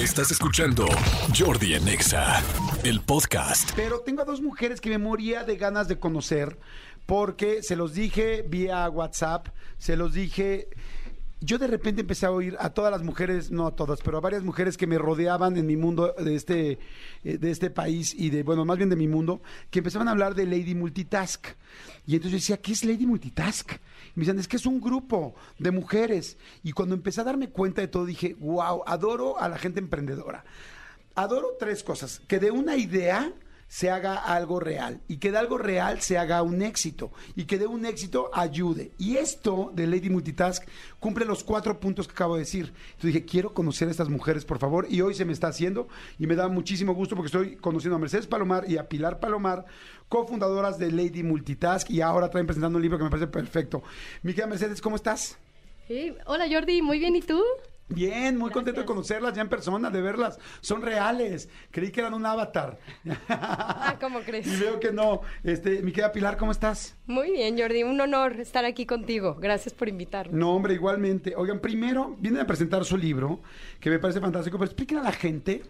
Estás 0.00 0.30
escuchando 0.30 0.86
Jordi 1.38 1.74
en 1.74 1.86
Exa, 1.86 2.42
el 2.84 3.02
podcast. 3.02 3.72
Pero 3.76 4.00
tengo 4.00 4.22
a 4.22 4.24
dos 4.24 4.40
mujeres 4.40 4.80
que 4.80 4.88
me 4.88 4.96
moría 4.96 5.44
de 5.44 5.58
ganas 5.58 5.88
de 5.88 5.98
conocer 5.98 6.58
porque 7.04 7.62
se 7.62 7.76
los 7.76 7.92
dije 7.92 8.42
vía 8.48 8.88
WhatsApp, 8.88 9.48
se 9.76 9.98
los 9.98 10.14
dije... 10.14 10.68
Yo 11.42 11.58
de 11.58 11.66
repente 11.66 12.00
empecé 12.00 12.24
a 12.24 12.30
oír 12.30 12.56
a 12.60 12.70
todas 12.70 12.90
las 12.90 13.02
mujeres, 13.02 13.50
no 13.50 13.66
a 13.66 13.76
todas, 13.76 14.00
pero 14.00 14.16
a 14.16 14.20
varias 14.22 14.42
mujeres 14.42 14.78
que 14.78 14.86
me 14.86 14.96
rodeaban 14.96 15.58
en 15.58 15.66
mi 15.66 15.76
mundo 15.76 16.14
de 16.18 16.34
este, 16.34 16.78
eh, 17.22 17.36
de 17.36 17.50
este 17.50 17.68
país 17.68 18.14
y 18.14 18.30
de, 18.30 18.42
bueno, 18.42 18.64
más 18.64 18.78
bien 18.78 18.88
de 18.88 18.96
mi 18.96 19.06
mundo, 19.08 19.42
que 19.70 19.80
empezaban 19.80 20.08
a 20.08 20.12
hablar 20.12 20.34
de 20.34 20.46
Lady 20.46 20.74
Multitask. 20.74 21.46
Y 22.06 22.14
entonces 22.14 22.32
yo 22.32 22.36
decía, 22.38 22.56
¿qué 22.56 22.72
es 22.72 22.84
Lady 22.84 23.06
Multitask? 23.06 23.72
Me 24.14 24.22
decían, 24.22 24.38
es 24.38 24.48
que 24.48 24.56
es 24.56 24.66
un 24.66 24.80
grupo 24.80 25.34
de 25.58 25.70
mujeres. 25.70 26.38
Y 26.62 26.72
cuando 26.72 26.94
empecé 26.94 27.20
a 27.20 27.24
darme 27.24 27.50
cuenta 27.50 27.80
de 27.80 27.88
todo, 27.88 28.04
dije, 28.04 28.34
wow, 28.38 28.82
adoro 28.86 29.38
a 29.38 29.48
la 29.48 29.58
gente 29.58 29.80
emprendedora. 29.80 30.44
Adoro 31.14 31.56
tres 31.58 31.82
cosas. 31.82 32.20
Que 32.26 32.38
de 32.38 32.50
una 32.50 32.76
idea 32.76 33.32
se 33.70 33.88
haga 33.88 34.16
algo 34.16 34.58
real 34.58 35.00
y 35.06 35.18
que 35.18 35.30
de 35.30 35.38
algo 35.38 35.56
real 35.56 36.00
se 36.00 36.18
haga 36.18 36.42
un 36.42 36.60
éxito 36.60 37.12
y 37.36 37.44
que 37.44 37.56
de 37.56 37.68
un 37.68 37.86
éxito 37.86 38.28
ayude. 38.34 38.90
Y 38.98 39.16
esto 39.16 39.70
de 39.72 39.86
Lady 39.86 40.10
Multitask 40.10 40.66
cumple 40.98 41.24
los 41.24 41.44
cuatro 41.44 41.78
puntos 41.78 42.08
que 42.08 42.12
acabo 42.12 42.34
de 42.34 42.40
decir. 42.40 42.66
Entonces 42.66 43.14
dije, 43.14 43.24
quiero 43.24 43.54
conocer 43.54 43.86
a 43.86 43.92
estas 43.92 44.08
mujeres, 44.08 44.44
por 44.44 44.58
favor, 44.58 44.88
y 44.90 45.02
hoy 45.02 45.14
se 45.14 45.24
me 45.24 45.32
está 45.32 45.46
haciendo 45.46 45.86
y 46.18 46.26
me 46.26 46.34
da 46.34 46.48
muchísimo 46.48 46.94
gusto 46.94 47.14
porque 47.14 47.26
estoy 47.26 47.56
conociendo 47.56 47.94
a 47.94 48.00
Mercedes 48.00 48.26
Palomar 48.26 48.68
y 48.68 48.76
a 48.76 48.88
Pilar 48.88 49.20
Palomar, 49.20 49.66
cofundadoras 50.08 50.76
de 50.76 50.90
Lady 50.90 51.22
Multitask 51.22 51.88
y 51.90 52.00
ahora 52.00 52.28
traen 52.28 52.48
presentando 52.48 52.76
un 52.76 52.82
libro 52.82 52.98
que 52.98 53.04
me 53.04 53.10
parece 53.10 53.28
perfecto. 53.28 53.84
Mi 54.24 54.32
querida 54.32 54.48
Mercedes, 54.48 54.80
¿cómo 54.80 54.96
estás? 54.96 55.38
Hola 56.26 56.46
Jordi, 56.50 56.82
muy 56.82 56.98
bien, 56.98 57.14
¿y 57.14 57.22
tú? 57.22 57.40
Bien, 57.90 58.38
muy 58.38 58.52
contento 58.52 58.80
de 58.80 58.86
conocerlas 58.86 59.34
ya 59.34 59.42
en 59.42 59.48
persona, 59.48 59.90
de 59.90 60.00
verlas. 60.00 60.38
Son 60.60 60.80
reales. 60.80 61.48
Creí 61.72 61.90
que 61.90 62.00
eran 62.00 62.14
un 62.14 62.24
avatar. 62.24 62.78
Ah, 63.28 63.96
¿cómo 64.00 64.20
crees? 64.20 64.46
Y 64.46 64.56
veo 64.60 64.78
que 64.78 64.92
no. 64.92 65.22
Este, 65.42 65.82
mi 65.82 65.92
querida 65.92 66.12
Pilar, 66.12 66.36
¿cómo 66.36 66.52
estás? 66.52 66.96
Muy 67.06 67.32
bien, 67.32 67.58
Jordi, 67.58 67.82
un 67.82 68.00
honor 68.00 68.38
estar 68.40 68.64
aquí 68.64 68.86
contigo. 68.86 69.36
Gracias 69.40 69.72
por 69.74 69.88
invitarme. 69.88 70.38
No, 70.38 70.54
hombre, 70.54 70.74
igualmente. 70.74 71.34
Oigan, 71.36 71.60
primero 71.60 72.16
vienen 72.18 72.42
a 72.42 72.46
presentar 72.46 72.84
su 72.84 72.96
libro, 72.96 73.40
que 73.80 73.90
me 73.90 73.98
parece 73.98 74.20
fantástico, 74.20 74.58
pero 74.58 74.66
expliquen 74.66 74.98
a 74.98 75.02
la 75.02 75.12
gente. 75.12 75.62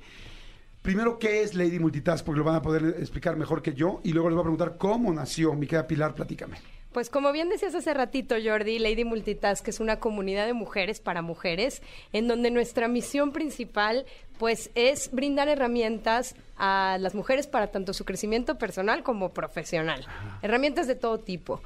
Primero, 0.82 1.18
¿qué 1.18 1.42
es 1.42 1.54
Lady 1.54 1.78
Multitask? 1.78 2.24
Porque 2.24 2.38
lo 2.38 2.44
van 2.44 2.56
a 2.56 2.62
poder 2.62 2.96
explicar 2.98 3.36
mejor 3.36 3.62
que 3.62 3.74
yo. 3.74 4.00
Y 4.02 4.12
luego 4.12 4.28
les 4.28 4.34
voy 4.34 4.42
a 4.42 4.44
preguntar 4.44 4.76
cómo 4.78 5.12
nació. 5.12 5.54
Mi 5.54 5.66
querida 5.66 5.86
Pilar, 5.86 6.14
platícame. 6.14 6.58
Pues 6.92 7.08
como 7.08 7.30
bien 7.30 7.48
decías 7.48 7.74
hace 7.76 7.94
ratito, 7.94 8.34
Jordi, 8.42 8.80
Lady 8.80 9.04
Multitask 9.04 9.66
es 9.68 9.78
una 9.78 10.00
comunidad 10.00 10.46
de 10.46 10.54
mujeres 10.54 11.00
para 11.00 11.22
mujeres, 11.22 11.82
en 12.12 12.26
donde 12.26 12.50
nuestra 12.50 12.88
misión 12.88 13.30
principal 13.32 14.06
pues 14.38 14.70
es 14.74 15.12
brindar 15.12 15.48
herramientas 15.48 16.34
a 16.56 16.96
las 16.98 17.14
mujeres 17.14 17.46
para 17.46 17.68
tanto 17.68 17.92
su 17.92 18.04
crecimiento 18.04 18.58
personal 18.58 19.04
como 19.04 19.28
profesional. 19.28 20.04
Herramientas 20.42 20.88
de 20.88 20.96
todo 20.96 21.18
tipo. 21.18 21.62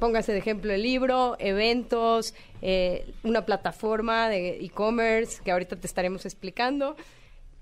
Póngase 0.00 0.32
de 0.32 0.38
ejemplo 0.38 0.72
el 0.72 0.82
libro, 0.82 1.36
eventos, 1.38 2.34
eh, 2.60 3.10
una 3.22 3.46
plataforma 3.46 4.28
de 4.28 4.62
e-commerce 4.62 5.40
que 5.42 5.50
ahorita 5.50 5.76
te 5.76 5.86
estaremos 5.86 6.26
explicando. 6.26 6.96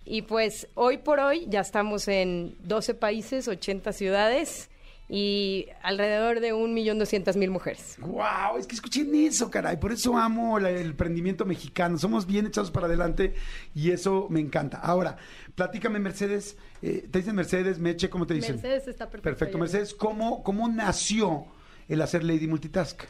Y 0.04 0.22
pues 0.22 0.66
hoy 0.74 0.98
por 0.98 1.20
hoy 1.20 1.46
ya 1.48 1.60
estamos 1.60 2.08
en 2.08 2.56
12 2.64 2.94
países, 2.94 3.46
80 3.46 3.92
ciudades 3.92 4.70
y 5.16 5.68
alrededor 5.84 6.40
de 6.40 6.52
un 6.52 6.74
millón 6.74 6.98
doscientas 6.98 7.36
mil 7.36 7.48
mujeres. 7.48 7.94
¡Wow! 8.00 8.58
Es 8.58 8.66
que 8.66 8.74
escuchen 8.74 9.14
eso, 9.14 9.48
caray. 9.48 9.76
Por 9.76 9.92
eso 9.92 10.16
amo 10.18 10.58
la- 10.58 10.70
el 10.70 10.86
emprendimiento 10.86 11.44
mexicano. 11.44 11.96
Somos 11.98 12.26
bien 12.26 12.46
echados 12.46 12.72
para 12.72 12.86
adelante 12.86 13.34
y 13.76 13.92
eso 13.92 14.26
me 14.28 14.40
encanta. 14.40 14.78
Ahora, 14.78 15.16
platícame, 15.54 16.00
Mercedes. 16.00 16.56
eh, 16.82 17.06
¿Te 17.08 17.20
dicen 17.20 17.36
Mercedes, 17.36 17.78
Meche? 17.78 18.10
¿Cómo 18.10 18.26
te 18.26 18.34
dicen? 18.34 18.56
Mercedes 18.56 18.88
está 18.88 19.04
perfecto. 19.08 19.22
Perfecto. 19.22 19.58
Mercedes, 19.58 19.94
¿cómo, 19.94 20.42
¿cómo 20.42 20.68
nació 20.68 21.46
el 21.88 22.02
hacer 22.02 22.24
Lady 22.24 22.48
Multitask? 22.48 23.04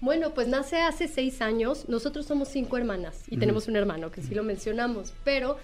Bueno, 0.00 0.34
pues 0.34 0.48
nace 0.48 0.80
hace 0.82 1.06
seis 1.06 1.40
años. 1.40 1.88
Nosotros 1.88 2.26
somos 2.26 2.48
cinco 2.48 2.76
hermanas 2.76 3.22
y 3.28 3.36
tenemos 3.36 3.68
un 3.68 3.76
hermano, 3.76 4.10
que 4.10 4.22
sí 4.22 4.34
lo 4.34 4.42
mencionamos, 4.42 5.14
pero 5.22 5.56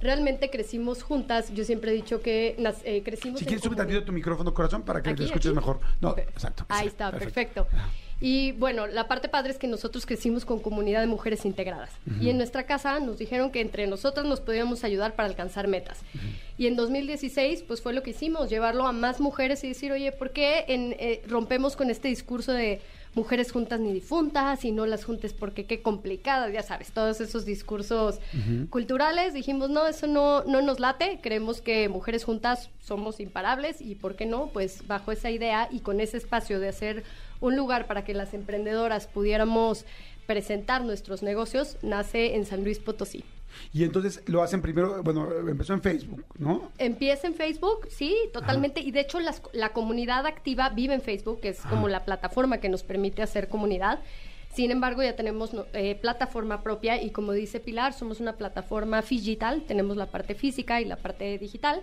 realmente 0.00 0.50
crecimos 0.50 1.02
juntas. 1.02 1.52
Yo 1.54 1.64
siempre 1.64 1.90
he 1.90 1.94
dicho 1.94 2.20
que 2.20 2.56
nas- 2.58 2.82
eh, 2.84 3.02
crecimos. 3.02 3.38
Si 3.38 3.44
en 3.44 3.48
quieres, 3.48 3.64
sube 3.64 3.76
tantito 3.76 4.04
tu 4.04 4.12
micrófono, 4.12 4.52
corazón, 4.54 4.82
para 4.82 5.02
que 5.02 5.10
¿Aquí, 5.10 5.18
te 5.18 5.24
escuches 5.24 5.50
aquí? 5.50 5.56
mejor. 5.56 5.80
No, 6.00 6.16
exacto. 6.16 6.64
Ahí 6.68 6.82
sí, 6.82 6.88
está, 6.88 7.10
perfecto. 7.10 7.66
Y 8.20 8.52
bueno, 8.52 8.86
la 8.86 9.08
parte 9.08 9.28
padre 9.28 9.52
es 9.52 9.58
que 9.58 9.66
nosotros 9.66 10.06
crecimos 10.06 10.46
con 10.46 10.58
comunidad 10.60 11.00
de 11.00 11.06
mujeres 11.06 11.44
integradas. 11.44 11.90
Y 12.20 12.30
en 12.30 12.38
nuestra 12.38 12.64
casa 12.64 12.98
nos 12.98 13.18
dijeron 13.18 13.50
que 13.50 13.60
entre 13.60 13.86
nosotras 13.86 14.24
nos 14.24 14.40
podíamos 14.40 14.84
ayudar 14.84 15.14
para 15.14 15.28
alcanzar 15.28 15.68
metas. 15.68 15.98
Y 16.56 16.66
en 16.66 16.76
2016, 16.76 17.62
pues 17.68 17.82
fue 17.82 17.92
lo 17.92 18.02
que 18.02 18.10
hicimos, 18.10 18.48
llevarlo 18.48 18.86
a 18.86 18.92
más 18.92 19.20
mujeres 19.20 19.62
y 19.64 19.68
decir, 19.68 19.92
oye, 19.92 20.12
¿por 20.12 20.30
qué 20.30 20.64
en- 20.68 20.96
eh, 20.98 21.22
rompemos 21.28 21.76
con 21.76 21.90
este 21.90 22.08
discurso 22.08 22.52
de 22.52 22.80
mujeres 23.14 23.50
juntas 23.52 23.80
ni 23.80 23.92
difuntas 23.94 24.64
y 24.66 24.72
no 24.72 24.84
las 24.86 25.04
juntes 25.04 25.32
porque 25.32 25.64
qué 25.64 25.80
complicadas, 25.80 26.52
ya 26.52 26.62
sabes, 26.62 26.92
todos 26.92 27.20
esos 27.22 27.46
discursos 27.46 28.18
culturales. 28.70 29.32
Dijimos, 29.32 29.70
no, 29.70 29.86
eso 29.86 30.06
no, 30.06 30.44
no 30.44 30.60
nos 30.62 30.80
late, 30.80 31.18
creemos 31.22 31.60
que 31.62 31.88
mujeres 31.88 32.24
juntas 32.24 32.68
somos 32.80 33.20
imparables 33.20 33.80
y 33.80 33.94
por 33.94 34.16
qué 34.16 34.26
no, 34.26 34.48
pues 34.52 34.86
bajo 34.86 35.12
esa 35.12 35.30
idea 35.30 35.68
y 35.70 35.80
con 35.80 36.00
ese 36.00 36.18
espacio 36.18 36.60
de 36.60 36.68
hacer 36.68 37.04
un 37.40 37.56
lugar 37.56 37.86
para 37.86 38.04
que 38.04 38.14
las 38.14 38.34
emprendedoras 38.34 39.06
pudiéramos 39.06 39.84
presentar 40.26 40.84
nuestros 40.84 41.22
negocios, 41.22 41.76
nace 41.82 42.34
en 42.34 42.44
San 42.46 42.64
Luis 42.64 42.78
Potosí. 42.78 43.24
Y 43.72 43.84
entonces 43.84 44.22
lo 44.26 44.42
hacen 44.42 44.60
primero, 44.60 45.02
bueno, 45.02 45.28
empezó 45.48 45.72
en 45.72 45.80
Facebook, 45.80 46.24
¿no? 46.38 46.70
Empieza 46.78 47.26
en 47.26 47.34
Facebook, 47.34 47.86
sí, 47.90 48.14
totalmente. 48.32 48.80
Y 48.80 48.90
de 48.90 49.00
hecho 49.00 49.20
las- 49.20 49.40
la 49.52 49.70
comunidad 49.70 50.26
activa 50.26 50.68
vive 50.70 50.94
en 50.94 51.00
Facebook, 51.00 51.40
que 51.40 51.50
es 51.50 51.60
como 51.60 51.88
la 51.88 52.04
plataforma 52.04 52.58
que 52.58 52.68
nos 52.68 52.82
permite 52.82 53.22
hacer 53.22 53.48
comunidad. 53.48 54.00
Sin 54.52 54.70
embargo, 54.70 55.02
ya 55.02 55.16
tenemos 55.16 55.52
eh, 55.74 55.94
plataforma 55.94 56.62
propia 56.62 57.00
y 57.02 57.10
como 57.10 57.32
dice 57.32 57.60
Pilar, 57.60 57.92
somos 57.92 58.20
una 58.20 58.34
plataforma 58.34 59.00
digital, 59.02 59.62
tenemos 59.66 59.96
la 59.96 60.06
parte 60.06 60.34
física 60.34 60.80
y 60.80 60.84
la 60.84 60.96
parte 60.96 61.38
digital 61.38 61.82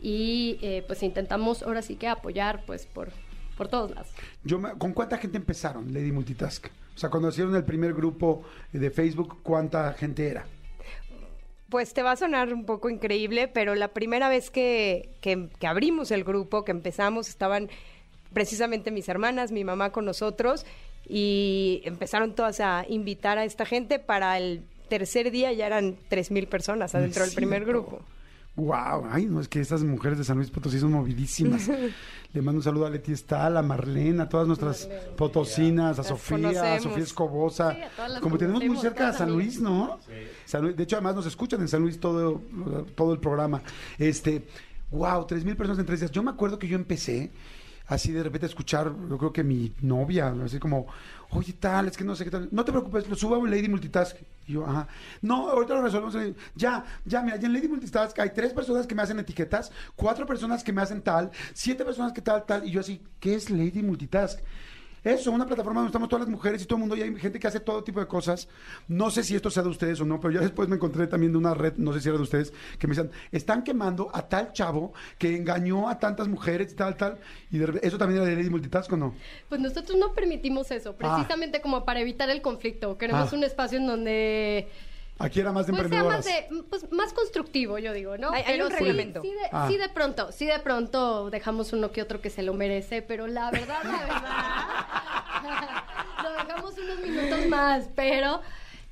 y 0.00 0.58
eh, 0.62 0.84
pues 0.86 1.02
intentamos 1.02 1.62
ahora 1.62 1.82
sí 1.82 1.96
que 1.96 2.08
apoyar 2.08 2.62
pues 2.66 2.86
por, 2.86 3.10
por 3.60 3.68
todos 3.68 3.90
lados. 3.90 4.08
Yo 4.42 4.58
me- 4.58 4.72
¿Con 4.78 4.94
cuánta 4.94 5.18
gente 5.18 5.36
empezaron 5.36 5.92
Lady 5.92 6.12
Multitask? 6.12 6.66
O 6.96 6.98
sea, 6.98 7.10
cuando 7.10 7.28
hicieron 7.28 7.54
el 7.54 7.64
primer 7.64 7.92
grupo 7.92 8.42
de 8.72 8.90
Facebook, 8.90 9.40
¿cuánta 9.42 9.92
gente 9.92 10.26
era? 10.28 10.46
Pues 11.68 11.92
te 11.92 12.02
va 12.02 12.12
a 12.12 12.16
sonar 12.16 12.54
un 12.54 12.64
poco 12.64 12.88
increíble, 12.88 13.48
pero 13.48 13.74
la 13.74 13.88
primera 13.88 14.30
vez 14.30 14.50
que, 14.50 15.10
que- 15.20 15.50
que 15.58 15.66
abrimos 15.66 16.10
el 16.10 16.24
grupo, 16.24 16.64
que 16.64 16.70
empezamos, 16.72 17.28
estaban 17.28 17.68
precisamente 18.32 18.90
mis 18.90 19.08
hermanas, 19.10 19.52
mi 19.52 19.62
mamá 19.62 19.92
con 19.92 20.06
nosotros, 20.06 20.64
y 21.06 21.82
empezaron 21.84 22.34
todas 22.34 22.60
a 22.60 22.86
invitar 22.88 23.36
a 23.36 23.44
esta 23.44 23.66
gente. 23.66 23.98
Para 23.98 24.38
el 24.38 24.62
tercer 24.88 25.30
día 25.30 25.52
ya 25.52 25.66
eran 25.66 25.96
tres 26.08 26.30
mil 26.30 26.46
personas 26.46 26.94
adentro 26.94 27.24
del 27.26 27.34
primer 27.34 27.64
grupo. 27.66 28.00
Wow, 28.56 29.06
ay, 29.10 29.26
no 29.26 29.40
es 29.40 29.48
que 29.48 29.60
estas 29.60 29.82
mujeres 29.84 30.18
de 30.18 30.24
San 30.24 30.36
Luis 30.36 30.50
Potosí 30.50 30.78
son 30.78 30.92
movidísimas. 30.92 31.68
Le 32.32 32.42
mando 32.42 32.58
un 32.58 32.62
saludo 32.62 32.86
a 32.86 32.90
Leti 32.90 33.12
Estal, 33.12 33.56
a 33.56 33.62
Marlene, 33.62 34.22
a 34.22 34.28
todas 34.28 34.46
nuestras 34.46 34.88
potosinas, 35.16 35.98
a 35.98 36.04
Sofía, 36.04 36.74
a. 36.74 36.80
Sofía 36.80 37.02
Escobosa. 37.02 37.74
Sí, 37.74 37.80
a 38.16 38.20
Como 38.20 38.36
tenemos 38.38 38.62
muy 38.64 38.76
cerca 38.76 38.98
todas 39.06 39.18
San. 39.18 39.32
Luis, 39.32 39.60
¿no? 39.60 39.98
San 40.44 40.62
Luis- 40.62 40.76
de 40.76 40.82
hecho, 40.82 40.96
además 40.96 41.14
nos 41.16 41.26
escuchan 41.26 41.60
en 41.60 41.68
San 41.68 41.80
Luis 41.82 41.98
todo, 41.98 42.42
todo 42.94 43.12
el 43.14 43.20
programa. 43.20 43.62
Este, 43.98 44.44
wow, 44.90 45.24
tres 45.26 45.44
mil 45.44 45.56
personas 45.56 45.78
en 45.78 45.86
tres 45.86 46.00
días. 46.00 46.12
Yo 46.12 46.22
me 46.22 46.30
acuerdo 46.30 46.58
que 46.58 46.68
yo 46.68 46.76
empecé 46.76 47.30
así 47.90 48.12
de 48.12 48.22
repente 48.22 48.46
escuchar, 48.46 48.94
yo 49.08 49.18
creo 49.18 49.32
que 49.32 49.42
mi 49.42 49.72
novia, 49.82 50.32
así 50.44 50.60
como, 50.60 50.86
oye, 51.30 51.52
tal, 51.54 51.88
es 51.88 51.96
que 51.96 52.04
no 52.04 52.14
sé 52.14 52.24
qué 52.24 52.30
tal. 52.30 52.48
No 52.52 52.64
te 52.64 52.70
preocupes, 52.70 53.08
lo 53.08 53.16
subo 53.16 53.44
a 53.44 53.48
Lady 53.48 53.68
Multitask. 53.68 54.16
Y 54.46 54.52
yo, 54.52 54.64
ajá. 54.64 54.86
No, 55.20 55.50
ahorita 55.50 55.74
lo 55.74 55.82
resolvemos. 55.82 56.36
Ya, 56.54 56.84
ya, 57.04 57.20
mira, 57.20 57.36
ya 57.36 57.48
en 57.48 57.52
Lady 57.52 57.66
Multitask 57.66 58.16
hay 58.20 58.30
tres 58.30 58.52
personas 58.52 58.86
que 58.86 58.94
me 58.94 59.02
hacen 59.02 59.18
etiquetas, 59.18 59.72
cuatro 59.96 60.24
personas 60.24 60.62
que 60.62 60.72
me 60.72 60.82
hacen 60.82 61.02
tal, 61.02 61.32
siete 61.52 61.84
personas 61.84 62.12
que 62.12 62.22
tal, 62.22 62.46
tal. 62.46 62.64
Y 62.64 62.70
yo 62.70 62.80
así, 62.80 63.02
¿qué 63.18 63.34
es 63.34 63.50
Lady 63.50 63.82
Multitask? 63.82 64.38
Eso, 65.02 65.30
una 65.32 65.46
plataforma 65.46 65.80
donde 65.80 65.88
estamos 65.90 66.08
todas 66.08 66.26
las 66.26 66.30
mujeres 66.30 66.62
y 66.62 66.66
todo 66.66 66.76
el 66.76 66.80
mundo, 66.80 66.96
y 66.96 67.02
hay 67.02 67.14
gente 67.16 67.38
que 67.40 67.46
hace 67.46 67.60
todo 67.60 67.82
tipo 67.82 68.00
de 68.00 68.06
cosas. 68.06 68.48
No 68.88 69.10
sé 69.10 69.22
si 69.24 69.34
esto 69.34 69.50
sea 69.50 69.62
de 69.62 69.70
ustedes 69.70 70.00
o 70.00 70.04
no, 70.04 70.20
pero 70.20 70.34
ya 70.34 70.40
después 70.40 70.68
me 70.68 70.76
encontré 70.76 71.06
también 71.06 71.32
de 71.32 71.38
una 71.38 71.54
red, 71.54 71.74
no 71.76 71.92
sé 71.92 72.00
si 72.00 72.08
era 72.08 72.18
de 72.18 72.22
ustedes, 72.24 72.52
que 72.78 72.86
me 72.86 72.94
decían, 72.94 73.10
están 73.32 73.62
quemando 73.62 74.10
a 74.12 74.28
tal 74.28 74.52
chavo 74.52 74.92
que 75.18 75.34
engañó 75.36 75.88
a 75.88 75.98
tantas 75.98 76.28
mujeres 76.28 76.72
y 76.72 76.76
tal, 76.76 76.96
tal. 76.96 77.18
Y 77.50 77.58
de 77.58 77.80
eso 77.82 77.96
también 77.98 78.20
era 78.20 78.30
de 78.30 78.36
Lady 78.36 78.50
Multitask 78.50 78.92
o 78.92 78.96
no. 78.96 79.14
Pues 79.48 79.60
nosotros 79.60 79.98
no 79.98 80.12
permitimos 80.12 80.70
eso, 80.70 80.90
Ah. 81.00 81.16
precisamente 81.16 81.60
como 81.60 81.84
para 81.84 82.00
evitar 82.00 82.28
el 82.30 82.42
conflicto. 82.42 82.98
Queremos 82.98 83.32
Ah. 83.32 83.36
un 83.36 83.44
espacio 83.44 83.78
en 83.78 83.86
donde 83.86 84.68
Aquí 85.20 85.38
era 85.40 85.52
más 85.52 85.66
de 85.66 85.72
pues 85.74 85.88
sea 85.88 85.98
emprendedoras. 86.00 86.24
más 86.26 86.34
de 86.50 86.62
pues, 86.70 86.92
más 86.92 87.12
constructivo, 87.12 87.78
yo 87.78 87.92
digo, 87.92 88.16
¿no? 88.16 88.30
Hay- 88.32 88.42
hay 88.46 88.60
un 88.60 88.68
sí- 88.70 88.74
reglamento. 88.76 89.20
Sí, 89.22 89.28
de, 89.28 89.48
Ah. 89.52 89.66
sí 89.68 89.76
de 89.76 89.88
pronto, 89.90 90.32
sí 90.32 90.46
de 90.46 90.58
pronto 90.60 91.30
dejamos 91.30 91.72
uno 91.72 91.92
que 91.92 92.00
otro 92.02 92.20
que 92.20 92.30
se 92.30 92.42
lo 92.42 92.54
merece, 92.54 93.02
pero 93.02 93.26
la 93.26 93.50
verdad, 93.50 93.80
la 93.84 93.98
verdad, 94.00 95.42
lo 96.24 96.32
dejamos 96.32 96.74
unos 96.78 96.98
minutos 97.00 97.46
más, 97.48 97.88
pero 97.94 98.40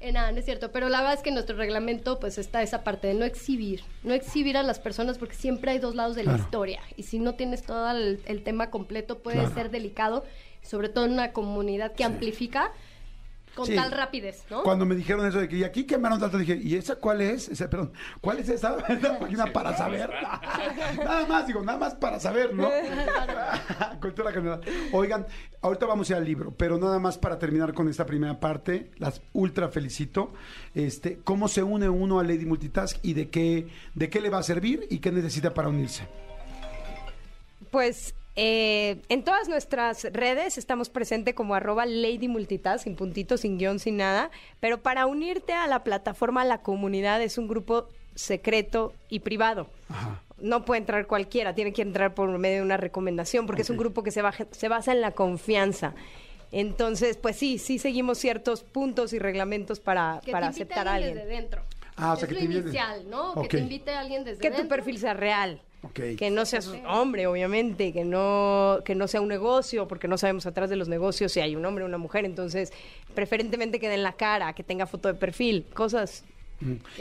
Eh, 0.00 0.12
nada, 0.12 0.30
no 0.30 0.38
es 0.38 0.44
cierto, 0.44 0.70
pero 0.70 0.88
la 0.88 0.98
verdad 1.00 1.14
es 1.14 1.22
que 1.22 1.30
en 1.30 1.34
nuestro 1.34 1.56
reglamento 1.56 2.20
pues 2.20 2.38
está 2.38 2.62
esa 2.62 2.84
parte 2.84 3.08
de 3.08 3.14
no 3.14 3.24
exhibir, 3.24 3.82
no 4.04 4.14
exhibir 4.14 4.56
a 4.56 4.62
las 4.62 4.78
personas 4.78 5.19
porque 5.19 5.34
siempre 5.34 5.72
hay 5.72 5.81
dos 5.81 5.96
lados 5.96 6.14
de 6.14 6.22
la 6.22 6.36
historia 6.36 6.81
y 6.96 7.02
si 7.02 7.19
no 7.19 7.34
tienes 7.34 7.64
todo 7.64 7.90
el, 7.90 8.22
el 8.26 8.44
tema 8.44 8.70
completo 8.70 9.19
puede 9.19 9.38
Claro. 9.40 9.54
ser 9.56 9.70
delicado, 9.72 10.24
sobre 10.62 10.88
todo 10.88 11.04
en 11.06 11.14
una 11.14 11.32
comunidad 11.32 11.94
que 11.94 12.04
amplifica 12.04 12.70
con 13.54 13.66
Sí. 13.66 13.74
tal 13.74 13.90
rapidez, 13.90 14.44
¿no? 14.50 14.62
Cuando 14.62 14.86
me 14.86 14.94
dijeron 14.94 15.26
eso 15.26 15.40
de 15.40 15.48
que 15.48 15.56
y 15.56 15.64
aquí 15.64 15.84
quemaron 15.84 16.20
tanto, 16.20 16.38
dije, 16.38 16.56
¿y 16.56 16.74
esa 16.76 16.96
cuál 16.96 17.20
es? 17.20 17.48
Esa, 17.48 17.68
perdón, 17.68 17.92
¿cuál 18.20 18.38
es 18.38 18.48
esa? 18.48 18.76
Esa 18.88 19.18
página 19.18 19.52
para 19.52 19.76
saber. 19.76 20.10
nada 20.98 21.26
más, 21.26 21.46
digo, 21.46 21.62
nada 21.62 21.78
más 21.78 21.94
para 21.94 22.20
saber, 22.20 22.54
¿no? 22.54 22.68
Cultura 24.00 24.32
general. 24.32 24.60
Oigan, 24.92 25.26
ahorita 25.60 25.86
vamos 25.86 26.08
a 26.08 26.12
ir 26.12 26.16
al 26.18 26.24
libro, 26.24 26.54
pero 26.56 26.78
nada 26.78 26.98
más 26.98 27.18
para 27.18 27.38
terminar 27.38 27.74
con 27.74 27.88
esta 27.88 28.06
primera 28.06 28.40
parte, 28.40 28.90
las 28.98 29.22
ultra 29.32 29.68
felicito. 29.68 30.32
Este, 30.74 31.18
¿cómo 31.24 31.48
se 31.48 31.62
une 31.62 31.88
uno 31.88 32.20
a 32.20 32.24
Lady 32.24 32.46
Multitask 32.46 32.98
y 33.02 33.14
de 33.14 33.28
qué, 33.30 33.68
de 33.94 34.08
qué 34.08 34.20
le 34.20 34.30
va 34.30 34.38
a 34.38 34.42
servir 34.42 34.86
y 34.90 34.98
qué 34.98 35.10
necesita 35.12 35.54
para 35.54 35.68
unirse? 35.68 36.06
Pues 37.70 38.14
eh, 38.40 39.02
en 39.08 39.25
todas 39.25 39.49
nuestras 39.49 40.05
redes 40.12 40.58
estamos 40.58 40.90
presentes 40.90 41.35
como 41.35 41.56
arroba 41.56 41.87
Lady 41.87 42.29
Multitask, 42.29 42.85
sin 42.85 42.94
puntitos, 42.94 43.40
sin 43.40 43.58
guion, 43.58 43.81
sin 43.81 43.96
nada. 43.96 44.31
Pero 44.61 44.81
para 44.81 45.06
unirte 45.06 45.55
a 45.55 45.67
la 45.67 45.82
plataforma, 45.82 46.43
a 46.43 46.44
la 46.44 46.58
comunidad, 46.62 47.20
es 47.20 47.37
un 47.37 47.49
grupo 47.49 47.88
secreto 48.14 48.93
y 49.08 49.20
privado. 49.20 49.69
Ajá. 49.88 50.23
No 50.40 50.64
puede 50.64 50.79
entrar 50.82 51.08
cualquiera, 51.08 51.52
tiene 51.56 51.73
que 51.73 51.82
entrar 51.82 52.14
por 52.14 52.29
medio 52.38 52.58
de 52.58 52.62
una 52.62 52.76
recomendación, 52.76 53.44
porque 53.46 53.62
es 53.62 53.70
un 53.70 53.76
grupo 53.76 54.05
que 54.05 54.12
se, 54.12 54.23
baja- 54.23 54.46
se 54.52 54.69
basa 54.69 54.93
en 54.93 55.00
la 55.00 55.11
confianza. 55.11 55.94
Entonces, 56.52 57.17
pues 57.17 57.34
sí, 57.37 57.58
sí 57.58 57.79
seguimos 57.81 58.19
ciertos 58.19 58.62
puntos 58.62 59.12
y 59.12 59.19
reglamentos 59.19 59.81
para, 59.81 60.20
que 60.25 60.31
para 60.31 60.46
te 60.52 60.52
invite 60.61 60.62
aceptar 60.75 60.88
a 60.88 60.94
alguien 60.94 61.11
alguien. 61.19 61.29
desde 61.29 61.41
dentro. 61.43 61.62
Ah, 61.96 62.12
o 62.12 62.17
sea, 62.17 62.23
es 62.23 62.29
que 62.29 62.34
lo 62.34 62.38
te 62.41 62.44
invite- 62.46 62.61
inicial, 62.69 63.11
¿no? 63.11 63.32
Ok. 63.32 63.43
Que 63.49 63.56
te 63.56 63.62
invite 63.64 63.91
a 63.91 63.99
alguien 64.00 64.25
desde 64.25 64.41
Que 64.41 64.50
tu 64.52 64.69
perfil 64.69 64.99
sea 64.99 65.12
real. 65.14 65.61
Ok. 65.82 66.00
Que 66.19 66.30
no 66.30 66.44
seas 66.44 66.66
un 66.66 66.84
hombre, 66.86 67.26
obviamente, 67.26 67.92
que 67.92 68.04
no, 68.04 68.80
que 68.84 68.94
no 68.94 69.06
sea 69.06 69.20
un 69.20 69.28
negocio, 69.28 69.86
porque 69.86 70.08
no 70.08 70.19
sabemos 70.19 70.46
atrás 70.46 70.70
de 70.70 70.76
los 70.76 70.88
negocios 70.88 71.32
si 71.32 71.40
hay 71.40 71.54
un 71.54 71.64
hombre 71.64 71.84
o 71.84 71.86
una 71.86 71.98
mujer, 71.98 72.25
entonces 72.25 72.72
preferentemente 73.14 73.78
que 73.78 73.88
den 73.88 74.02
la 74.02 74.14
cara, 74.14 74.52
que 74.54 74.64
tenga 74.64 74.86
foto 74.86 75.08
de 75.08 75.14
perfil, 75.14 75.66
cosas. 75.75 76.25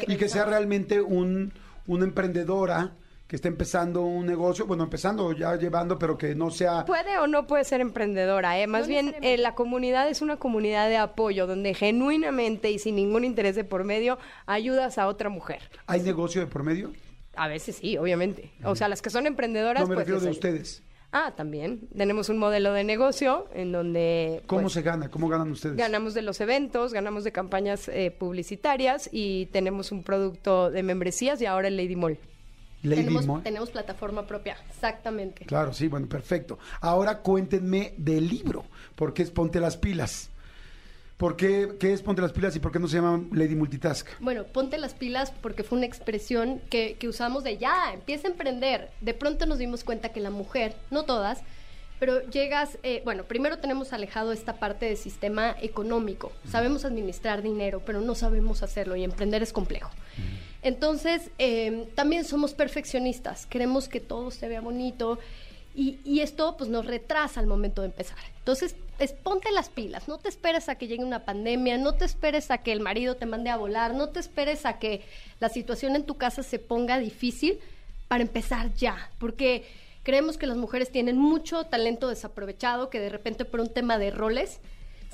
Y 0.07 0.17
que 0.17 0.29
sea 0.29 0.45
realmente 0.45 1.01
un, 1.01 1.53
una 1.87 2.05
emprendedora 2.05 2.93
que 3.27 3.35
esté 3.35 3.49
empezando 3.49 4.03
un 4.03 4.25
negocio, 4.25 4.65
bueno, 4.65 4.85
empezando 4.85 5.33
ya 5.33 5.55
llevando, 5.57 5.99
pero 5.99 6.17
que 6.17 6.33
no 6.33 6.49
sea... 6.49 6.85
Puede 6.85 7.17
o 7.17 7.27
no 7.27 7.45
puede 7.45 7.65
ser 7.65 7.81
emprendedora, 7.81 8.57
¿eh? 8.59 8.67
más 8.67 8.83
No 8.83 8.87
bien 8.87 9.15
eh, 9.21 9.37
la 9.37 9.53
comunidad 9.53 10.07
es 10.07 10.21
una 10.21 10.37
comunidad 10.37 10.87
de 10.87 10.95
apoyo 10.95 11.45
donde 11.45 11.73
genuinamente 11.73 12.71
y 12.71 12.79
sin 12.79 12.95
ningún 12.95 13.25
interés 13.25 13.55
de 13.55 13.65
por 13.65 13.83
medio 13.83 14.17
ayudas 14.45 14.97
a 14.97 15.07
otra 15.07 15.29
mujer. 15.29 15.61
¿Hay 15.87 16.01
negocio 16.03 16.39
de 16.39 16.47
por 16.47 16.63
medio? 16.63 16.93
A 17.37 17.47
veces 17.47 17.77
sí, 17.77 17.97
obviamente. 17.97 18.51
O 18.63 18.75
sea, 18.75 18.89
las 18.89 19.01
que 19.01 19.09
son 19.09 19.25
emprendedoras... 19.27 19.81
No 19.83 19.87
me 19.87 19.95
pues, 19.95 20.07
refiero 20.07 20.21
de 20.21 20.31
ustedes. 20.31 20.83
Ah, 21.11 21.33
también. 21.35 21.87
Tenemos 21.95 22.29
un 22.29 22.37
modelo 22.37 22.73
de 22.73 22.83
negocio 22.83 23.47
en 23.53 23.71
donde... 23.71 24.43
¿Cómo 24.47 24.63
pues, 24.63 24.73
se 24.73 24.81
gana? 24.81 25.09
¿Cómo 25.09 25.29
ganan 25.29 25.51
ustedes? 25.51 25.77
Ganamos 25.77 26.13
de 26.13 26.21
los 26.21 26.41
eventos, 26.41 26.93
ganamos 26.93 27.23
de 27.23 27.31
campañas 27.31 27.87
eh, 27.87 28.11
publicitarias 28.11 29.09
y 29.11 29.45
tenemos 29.47 29.91
un 29.91 30.03
producto 30.03 30.69
de 30.69 30.83
membresías 30.83 31.41
y 31.41 31.45
ahora 31.45 31.69
el 31.69 31.77
Lady 31.77 31.95
Mall. 31.95 32.19
Lady 32.83 33.03
tenemos, 33.03 33.25
Mo- 33.25 33.41
tenemos 33.41 33.71
plataforma 33.71 34.27
propia, 34.27 34.57
exactamente. 34.69 35.45
Claro, 35.45 35.73
sí, 35.73 35.87
bueno, 35.87 36.07
perfecto. 36.07 36.59
Ahora 36.81 37.19
cuéntenme 37.19 37.93
del 37.97 38.27
libro. 38.27 38.65
¿Por 38.95 39.13
qué 39.13 39.23
es 39.23 39.31
Ponte 39.31 39.59
las 39.59 39.77
pilas? 39.77 40.29
¿Por 41.17 41.35
qué, 41.35 41.69
qué 41.79 41.93
es 41.93 42.03
Ponte 42.03 42.21
las 42.21 42.31
pilas 42.31 42.55
y 42.55 42.59
por 42.59 42.71
qué 42.71 42.77
no 42.77 42.87
se 42.87 42.97
llama 42.97 43.23
Lady 43.31 43.55
Multitask? 43.55 44.07
Bueno, 44.19 44.43
ponte 44.43 44.77
las 44.77 44.93
pilas 44.93 45.33
porque 45.41 45.63
fue 45.63 45.79
una 45.79 45.87
expresión 45.87 46.61
que, 46.69 46.95
que 46.99 47.07
usamos 47.07 47.43
de 47.43 47.57
ya, 47.57 47.91
empieza 47.91 48.27
a 48.27 48.31
emprender. 48.31 48.91
De 49.01 49.15
pronto 49.15 49.47
nos 49.47 49.57
dimos 49.57 49.83
cuenta 49.83 50.09
que 50.09 50.19
la 50.19 50.29
mujer, 50.29 50.75
no 50.91 51.05
todas, 51.05 51.41
pero 51.99 52.21
llegas, 52.29 52.77
eh, 52.83 53.01
bueno, 53.03 53.23
primero 53.23 53.57
tenemos 53.57 53.93
alejado 53.93 54.31
esta 54.31 54.59
parte 54.59 54.85
del 54.85 54.97
sistema 54.97 55.55
económico. 55.59 56.31
Sabemos 56.47 56.85
administrar 56.85 57.41
dinero, 57.41 57.81
pero 57.83 57.99
no 57.99 58.13
sabemos 58.13 58.61
hacerlo 58.61 58.95
y 58.95 59.03
emprender 59.03 59.41
es 59.41 59.51
complejo. 59.51 59.89
Entonces, 60.61 61.31
eh, 61.39 61.87
también 61.95 62.25
somos 62.25 62.53
perfeccionistas, 62.53 63.47
queremos 63.47 63.89
que 63.89 63.99
todo 63.99 64.29
se 64.29 64.47
vea 64.47 64.61
bonito 64.61 65.17
y, 65.77 65.99
y 66.03 66.19
esto 66.21 66.57
pues 66.57 66.69
nos 66.69 66.85
retrasa 66.85 67.39
al 67.39 67.47
momento 67.47 67.81
de 67.83 67.87
empezar. 67.87 68.17
Entonces, 68.39 68.75
es 68.99 69.13
ponte 69.13 69.51
las 69.51 69.69
pilas, 69.69 70.07
no 70.07 70.17
te 70.17 70.27
esperes 70.27 70.67
a 70.69 70.75
que 70.75 70.87
llegue 70.87 71.03
una 71.05 71.23
pandemia, 71.23 71.77
no 71.77 71.93
te 71.93 72.03
esperes 72.05 72.49
a 72.51 72.57
que 72.57 72.71
el 72.71 72.79
marido 72.81 73.15
te 73.15 73.25
mande 73.27 73.49
a 73.51 73.57
volar, 73.57 73.93
no 73.93 74.09
te 74.09 74.19
esperes 74.19 74.65
a 74.65 74.79
que 74.79 75.03
la 75.39 75.49
situación 75.49 75.95
en 75.95 76.03
tu 76.03 76.15
casa 76.17 76.41
se 76.43 76.57
ponga 76.59 76.97
difícil 76.97 77.59
para 78.07 78.23
empezar 78.23 78.73
ya, 78.73 79.11
porque 79.19 79.65
creemos 80.03 80.37
que 80.37 80.47
las 80.47 80.57
mujeres 80.57 80.91
tienen 80.91 81.17
mucho 81.17 81.65
talento 81.65 82.07
desaprovechado 82.07 82.89
que 82.89 82.99
de 82.99 83.09
repente 83.09 83.45
por 83.45 83.59
un 83.59 83.69
tema 83.69 83.97
de 83.99 84.09
roles 84.11 84.59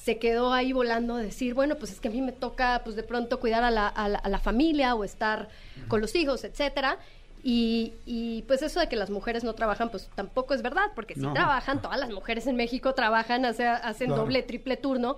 se 0.01 0.17
quedó 0.17 0.53
ahí 0.53 0.71
volando 0.73 1.15
a 1.15 1.19
decir, 1.21 1.53
bueno, 1.53 1.75
pues 1.77 1.91
es 1.91 1.99
que 1.99 2.07
a 2.09 2.11
mí 2.11 2.21
me 2.21 2.31
toca, 2.33 2.81
pues 2.83 2.95
de 2.95 3.03
pronto 3.03 3.39
cuidar 3.39 3.63
a 3.63 3.71
la, 3.71 3.87
a 3.87 4.07
la- 4.09 4.19
a 4.19 4.29
la 4.29 4.39
familia 4.39 4.95
o 4.95 5.03
estar 5.03 5.49
con 5.87 5.99
los 6.01 6.13
hijos, 6.15 6.43
etcétera. 6.43 6.99
Y, 7.45 7.93
y, 8.05 8.43
pues 8.43 8.61
eso 8.61 8.79
de 8.79 8.87
que 8.87 8.95
las 8.95 9.09
mujeres 9.09 9.43
no 9.43 9.53
trabajan, 9.53 9.89
pues 9.89 10.09
tampoco 10.15 10.53
es 10.53 10.61
verdad, 10.61 10.91
porque 10.95 11.13
si 11.15 11.19
No. 11.21 11.33
trabajan, 11.33 11.81
todas 11.81 11.99
las 11.99 12.09
mujeres 12.09 12.47
en 12.47 12.55
México 12.55 12.93
trabajan, 12.93 13.43
hace- 13.43 13.67
hacen 13.67 14.07
Claro. 14.07 14.21
doble, 14.23 14.43
triple 14.43 14.77
turno, 14.77 15.17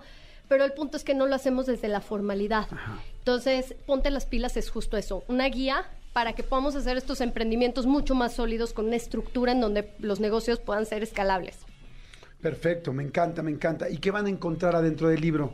pero 0.50 0.64
el 0.66 0.74
punto 0.74 0.98
es 0.98 1.04
que 1.04 1.14
no 1.14 1.28
lo 1.28 1.36
hacemos 1.36 1.68
desde 1.68 1.88
la 1.88 2.02
formalidad. 2.02 2.68
Entonces, 3.20 3.76
ponte 3.86 4.10
las 4.10 4.26
pilas 4.26 4.58
es 4.58 4.72
justo 4.72 4.98
eso, 4.98 5.24
una 5.28 5.46
guía 5.50 5.86
para 6.14 6.34
que 6.34 6.42
podamos 6.44 6.76
hacer 6.76 6.98
estos 6.98 7.22
emprendimientos 7.22 7.86
mucho 7.86 8.16
más 8.16 8.34
sólidos 8.34 8.74
con 8.74 8.86
una 8.88 8.96
estructura 8.96 9.52
en 9.52 9.62
donde 9.62 9.94
los 10.00 10.20
negocios 10.20 10.60
puedan 10.60 10.86
ser 10.88 11.04
escalables. 11.04 11.58
Perfecto, 12.42 12.92
me 12.94 13.04
encanta, 13.04 13.44
me 13.44 13.52
encanta. 13.52 13.88
¿Y 13.90 13.98
qué 13.98 14.10
van 14.12 14.26
a 14.26 14.30
encontrar 14.30 14.76
adentro 14.76 15.10
del 15.10 15.22
libro? 15.22 15.54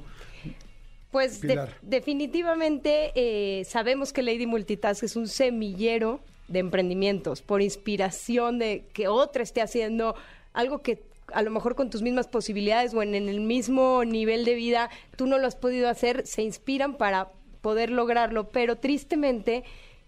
Pues 1.11 1.41
de- 1.41 1.67
definitivamente 1.81 3.11
eh, 3.15 3.65
sabemos 3.65 4.13
que 4.13 4.23
Lady 4.23 4.45
Multitask 4.45 5.03
es 5.03 5.15
un 5.17 5.27
semillero 5.27 6.21
de 6.51 6.59
emprendimientos 6.59 7.41
por 7.41 7.61
inspiración 7.61 8.59
de 8.59 8.85
que 8.93 9.07
otra 9.07 9.43
esté 9.43 9.61
haciendo 9.61 10.15
algo 10.53 10.79
que 10.81 11.01
a 11.33 11.41
lo 11.43 11.51
mejor 11.51 11.75
con 11.75 11.89
tus 11.89 12.01
mismas 12.01 12.27
posibilidades 12.27 12.93
o 12.93 13.01
en, 13.01 13.15
en 13.15 13.29
el 13.29 13.39
mismo 13.39 14.03
nivel 14.03 14.43
de 14.43 14.53
vida 14.55 14.89
tú 15.15 15.27
no 15.27 15.37
lo 15.37 15.47
has 15.47 15.55
podido 15.55 15.87
hacer, 15.89 16.27
se 16.27 16.41
inspiran 16.41 16.97
para 16.97 17.29
poder 17.61 17.89
lograrlo, 17.89 18.49
pero 18.49 18.77
tristemente 18.77 19.63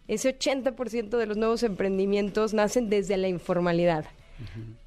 ese 0.08 0.38
80% 0.38 1.18
de 1.18 1.26
los 1.26 1.38
nuevos 1.38 1.64
emprendimientos 1.64 2.54
nacen 2.54 2.90
desde 2.90 3.16
la 3.16 3.30
informalidad. 3.30 4.06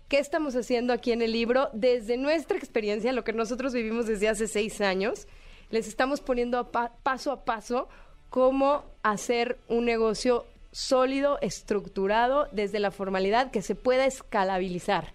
¿Qué 0.08 0.18
estamos 0.18 0.54
haciendo 0.56 0.92
aquí 0.92 1.12
en 1.12 1.22
el 1.22 1.32
libro? 1.32 1.70
Desde 1.72 2.16
nuestra 2.18 2.58
experiencia, 2.58 3.12
lo 3.12 3.24
que 3.24 3.32
nosotros 3.32 3.72
vivimos 3.72 4.06
desde 4.06 4.28
hace 4.28 4.46
seis 4.46 4.80
años, 4.80 5.26
les 5.70 5.88
estamos 5.88 6.20
poniendo 6.20 6.58
a 6.58 6.70
pa- 6.70 6.92
paso 7.02 7.32
a 7.32 7.44
paso 7.44 7.88
cómo 8.28 8.84
hacer 9.02 9.58
un 9.68 9.84
negocio 9.86 10.44
sólido, 10.80 11.38
estructurado, 11.40 12.48
desde 12.52 12.80
la 12.80 12.90
formalidad, 12.90 13.50
que 13.50 13.62
se 13.62 13.74
pueda 13.74 14.04
escalabilizar. 14.04 15.14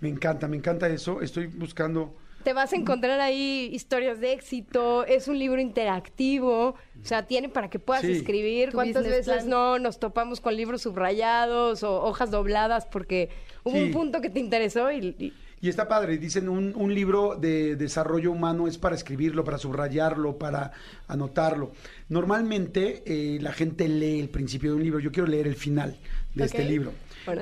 Me 0.00 0.10
encanta, 0.10 0.46
me 0.46 0.58
encanta 0.58 0.88
eso. 0.88 1.22
Estoy 1.22 1.46
buscando... 1.46 2.14
Te 2.44 2.52
vas 2.52 2.72
a 2.72 2.76
encontrar 2.76 3.18
ahí 3.20 3.70
historias 3.72 4.20
de 4.20 4.32
éxito, 4.32 5.06
es 5.06 5.26
un 5.28 5.38
libro 5.38 5.58
interactivo, 5.60 6.70
o 6.70 6.76
sea, 7.04 7.24
tiene 7.24 7.48
para 7.48 7.70
que 7.70 7.78
puedas 7.78 8.02
Sí. 8.02 8.12
escribir. 8.12 8.72
¿Cuántas 8.72 9.04
veces 9.06 9.24
plan. 9.44 9.48
no 9.48 9.78
nos 9.78 9.98
topamos 10.00 10.40
con 10.40 10.54
libros 10.56 10.82
subrayados 10.82 11.82
o 11.84 12.02
hojas 12.02 12.30
dobladas 12.32 12.84
porque 12.84 13.30
hubo 13.62 13.76
Sí. 13.76 13.84
un 13.84 13.90
punto 13.92 14.20
que 14.20 14.28
te 14.28 14.40
interesó 14.40 14.90
y- 14.92 15.14
y 15.18 15.32
Y 15.62 15.68
está 15.68 15.86
padre, 15.86 16.18
dicen 16.18 16.48
un, 16.48 16.72
un 16.74 16.92
libro 16.92 17.36
de 17.36 17.76
desarrollo 17.76 18.32
humano 18.32 18.66
es 18.66 18.78
para 18.78 18.96
escribirlo, 18.96 19.44
para 19.44 19.58
subrayarlo, 19.58 20.36
para 20.36 20.72
anotarlo. 21.06 21.70
Normalmente 22.08 23.04
eh, 23.06 23.38
la 23.40 23.52
gente 23.52 23.86
lee 23.88 24.18
el 24.18 24.28
principio 24.28 24.70
de 24.70 24.76
un 24.78 24.82
libro, 24.82 24.98
yo 24.98 25.12
quiero 25.12 25.28
leer 25.28 25.46
el 25.46 25.54
final 25.54 25.96
de 26.34 26.44
este 26.46 26.64
libro. 26.64 26.92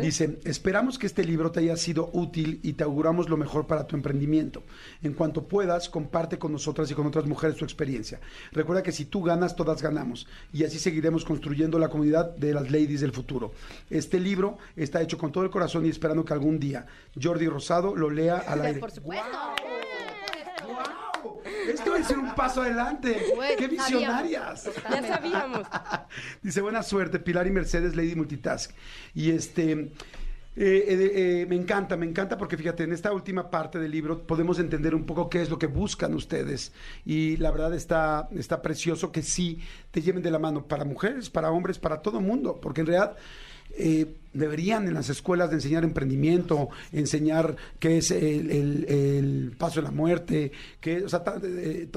Dice, 0.01 0.39
esperamos 0.45 0.99
que 0.99 1.07
este 1.07 1.25
libro 1.25 1.51
te 1.51 1.61
haya 1.61 1.77
sido 1.77 2.11
útil 2.13 2.61
y 2.63 2.75
te 2.75 2.85
auguramos 2.85 3.29
lo 3.29 3.37
mejor 3.37 3.67
para 3.67 3.87
tu 3.87 3.97
emprendimiento. 3.97 4.63
En 5.03 5.15
cuanto 5.15 5.45
puedas, 5.45 5.89
comparte 5.89 6.39
con 6.39 6.53
nosotras 6.53 6.91
y 6.91 6.95
con 6.95 7.07
otras 7.07 7.27
mujeres 7.27 7.57
tu 7.57 7.65
experiencia. 7.65 8.21
Recuerda 8.53 8.83
que 8.83 8.93
si 8.93 9.07
tú 9.07 9.23
ganas, 9.23 9.57
todas 9.57 9.83
ganamos. 9.83 10.27
Y 10.53 10.65
así 10.65 10.79
seguiremos 10.79 11.25
construyendo 11.25 11.79
la 11.79 11.89
comunidad 11.89 12.37
de 12.37 12.53
las 12.53 12.71
ladies 12.71 13.01
del 13.01 13.13
futuro. 13.13 13.53
Este 13.89 14.21
libro 14.21 14.59
está 14.77 15.01
hecho 15.01 15.19
con 15.19 15.33
todo 15.33 15.45
el 15.45 15.51
corazón 15.51 15.87
y 15.87 15.89
esperando 15.89 16.25
que 16.25 16.33
algún 16.33 16.59
día 16.59 16.87
Jordi 17.21 17.47
Rosado 17.47 17.95
lo 17.97 18.11
lea 18.11 18.39
al 18.39 18.63
aire. 18.63 18.81
Por 18.81 18.91
supuesto. 18.91 19.25
¡Wow! 19.31 19.80
Esto 21.69 21.97
es 21.97 22.11
un 22.11 22.35
paso 22.35 22.63
adelante. 22.63 23.17
Bueno, 23.35 23.55
¡Qué 23.57 23.65
sabíamos. 23.65 23.89
visionarias! 23.89 24.71
ya 24.91 25.03
sabíamos. 25.03 25.67
Dice, 26.43 26.61
buena 26.61 26.83
suerte, 26.83 27.19
Pilar 27.19 27.47
y 27.47 27.51
Mercedes, 27.51 27.97
Lady 27.97 28.15
Multitask. 28.15 28.73
Y 29.15 29.31
este, 29.31 29.93
Eh, 30.57 30.85
eh, 30.89 31.13
eh, 31.15 31.47
me 31.49 31.55
encanta, 31.55 31.97
me 31.97 32.05
encanta 32.05 32.37
porque 32.37 32.57
fíjate, 32.57 32.83
en 32.83 32.93
esta 32.93 33.13
última 33.13 33.49
parte 33.51 33.79
del 33.79 33.93
libro 33.93 34.27
podemos 34.27 34.59
entender 34.59 34.97
un 34.97 35.07
poco 35.07 35.31
qué 35.31 35.41
es 35.43 35.49
lo 35.49 35.59
que 35.59 35.69
buscan 35.69 36.13
ustedes. 36.13 36.73
Y 37.05 37.37
la 37.37 37.51
verdad 37.53 37.73
está, 37.73 38.29
está 38.37 38.61
precioso 38.61 39.13
que 39.13 39.23
sí 39.23 39.61
te 39.93 40.03
lleven 40.03 40.23
de 40.23 40.31
la 40.31 40.41
mano 40.41 40.67
para 40.67 40.85
mujeres, 40.85 41.31
para 41.31 41.51
hombres, 41.53 41.79
para 41.79 42.03
todo 42.03 42.21
mundo, 42.21 42.59
porque 42.61 42.81
en 42.81 42.89
realidad 42.89 43.17
eh, 43.79 44.17
deberían 44.33 44.87
en 44.89 44.95
las 44.95 45.09
escuelas 45.11 45.51
de 45.51 45.57
enseñar 45.57 45.85
emprendimiento, 45.85 46.69
enseñar 46.93 47.57
qué 47.79 47.99
es 47.99 48.11
el, 48.11 48.51
el- 48.51 48.85
el 48.89 49.53
paso 49.59 49.81
de 49.81 49.85
la 49.85 49.91
muerte, 49.91 50.53
que, 50.81 51.05
o 51.05 51.09
sea, 51.09 51.23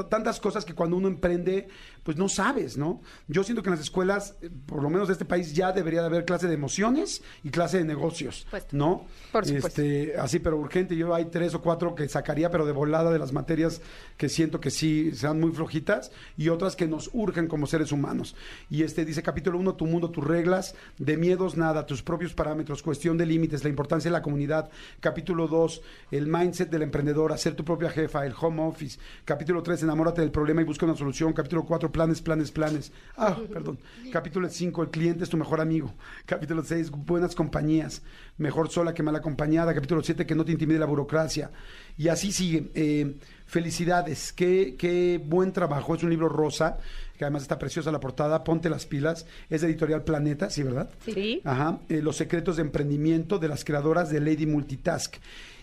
tantas 0.09 0.39
cosas 0.39 0.65
que 0.65 0.73
cuando 0.73 0.97
uno 0.97 1.07
emprende, 1.07 1.67
pues 2.03 2.17
no 2.17 2.27
sabes, 2.27 2.77
¿no? 2.77 3.01
Yo 3.27 3.43
siento 3.43 3.63
que 3.63 3.69
en 3.69 3.75
las 3.75 3.81
escuelas, 3.83 4.35
eh, 4.41 4.49
por 4.65 4.83
lo 4.83 4.89
menos 4.89 5.07
de 5.07 5.13
este 5.13 5.25
país, 5.25 5.53
ya 5.53 5.71
debería 5.71 6.01
de 6.01 6.07
haber 6.07 6.25
clase 6.25 6.47
de 6.47 6.53
emociones 6.53 7.21
y 7.43 7.49
clase 7.49 7.77
de 7.77 7.85
negocios. 7.85 8.45
¿no? 8.73 9.05
Por 9.31 9.45
supuesto. 9.45 9.67
Este, 9.81 10.17
así, 10.17 10.39
pero 10.39 10.57
urgente. 10.57 10.95
Yo 10.97 11.13
hay 11.15 11.25
tres 11.25 11.53
o 11.55 11.61
cuatro 11.61 11.95
que 11.95 12.07
sacaría, 12.09 12.51
pero 12.51 12.65
de 12.65 12.71
volada 12.73 13.11
de 13.11 13.19
las 13.19 13.31
materias 13.31 13.81
que 14.17 14.27
siento 14.29 14.59
que 14.59 14.69
sí 14.71 15.11
sean 15.15 15.39
muy 15.39 15.51
flojitas 15.51 16.11
y 16.37 16.49
otras 16.49 16.75
que 16.75 16.87
nos 16.87 17.09
urgen 17.13 17.47
como 17.47 17.67
seres 17.67 17.91
humanos. 17.91 18.35
Y 18.69 18.83
este 18.83 19.05
dice 19.05 19.23
capítulo 19.23 19.57
uno, 19.59 19.75
tu 19.75 19.85
mundo, 19.85 20.09
tus 20.11 20.23
reglas, 20.25 20.75
de 20.97 21.15
miedos 21.17 21.55
nada, 21.57 21.85
tus 21.85 22.01
propios 22.03 22.22
parámetros, 22.31 22.81
cuestión 22.81 23.17
de 23.17 23.25
límites, 23.25 23.65
la 23.65 23.69
importancia 23.69 24.09
de 24.09 24.13
la 24.13 24.21
comunidad. 24.21 24.69
Capítulo 25.01 25.49
2, 25.49 25.81
el 26.11 26.27
mindset 26.27 26.69
del 26.69 26.83
emprendedor, 26.83 27.33
hacer 27.33 27.55
tu 27.55 27.65
propia 27.65 27.89
jefa, 27.89 28.25
el 28.25 28.33
home 28.39 28.61
office. 28.61 28.97
Capítulo 29.25 29.61
3, 29.61 29.83
enamórate 29.83 30.21
del 30.21 30.31
problema 30.31 30.61
y 30.61 30.63
busca 30.63 30.85
una 30.85 30.95
solución. 30.95 31.33
Capítulo 31.33 31.65
4, 31.65 31.91
planes, 31.91 32.21
planes, 32.21 32.51
planes. 32.51 32.93
Ah, 33.17 33.37
perdón. 33.51 33.79
Capítulo 34.13 34.47
5, 34.47 34.83
el 34.83 34.89
cliente 34.89 35.25
es 35.25 35.29
tu 35.29 35.35
mejor 35.35 35.59
amigo. 35.59 35.93
Capítulo 36.25 36.63
6, 36.63 36.91
buenas 36.91 37.35
compañías. 37.35 38.03
Mejor 38.37 38.69
sola 38.69 38.93
que 38.93 39.03
mal 39.03 39.15
acompañada. 39.17 39.73
Capítulo 39.73 40.01
7, 40.01 40.25
que 40.25 40.35
no 40.35 40.45
te 40.45 40.53
intimide 40.53 40.79
la 40.79 40.85
burocracia. 40.85 41.51
Y 41.97 42.07
así 42.07 42.31
sigue. 42.31 42.71
Eh, 42.75 43.17
felicidades. 43.45 44.33
Qué, 44.33 44.75
qué 44.77 45.21
buen 45.23 45.51
trabajo. 45.51 45.95
Es 45.95 46.03
un 46.03 46.09
libro 46.09 46.29
rosa, 46.29 46.77
que 47.17 47.25
además 47.25 47.43
está 47.43 47.59
preciosa 47.59 47.91
la 47.91 47.99
portada. 47.99 48.43
Ponte 48.43 48.69
las 48.69 48.85
pilas. 48.85 49.25
Es 49.49 49.61
de 49.61 49.67
editorial 49.67 50.03
Planeta, 50.03 50.49
¿sí, 50.49 50.63
verdad? 50.63 50.89
Sí. 51.05 51.41
Ajá, 51.43 51.79
eh, 51.89 52.01
los 52.01 52.17
secretos 52.17 52.55
de 52.57 52.63
emprendimiento 52.63 53.39
de 53.39 53.47
las 53.47 53.63
creadoras 53.63 54.09
de 54.09 54.19
Lady 54.19 54.45
Multitask. 54.45 55.15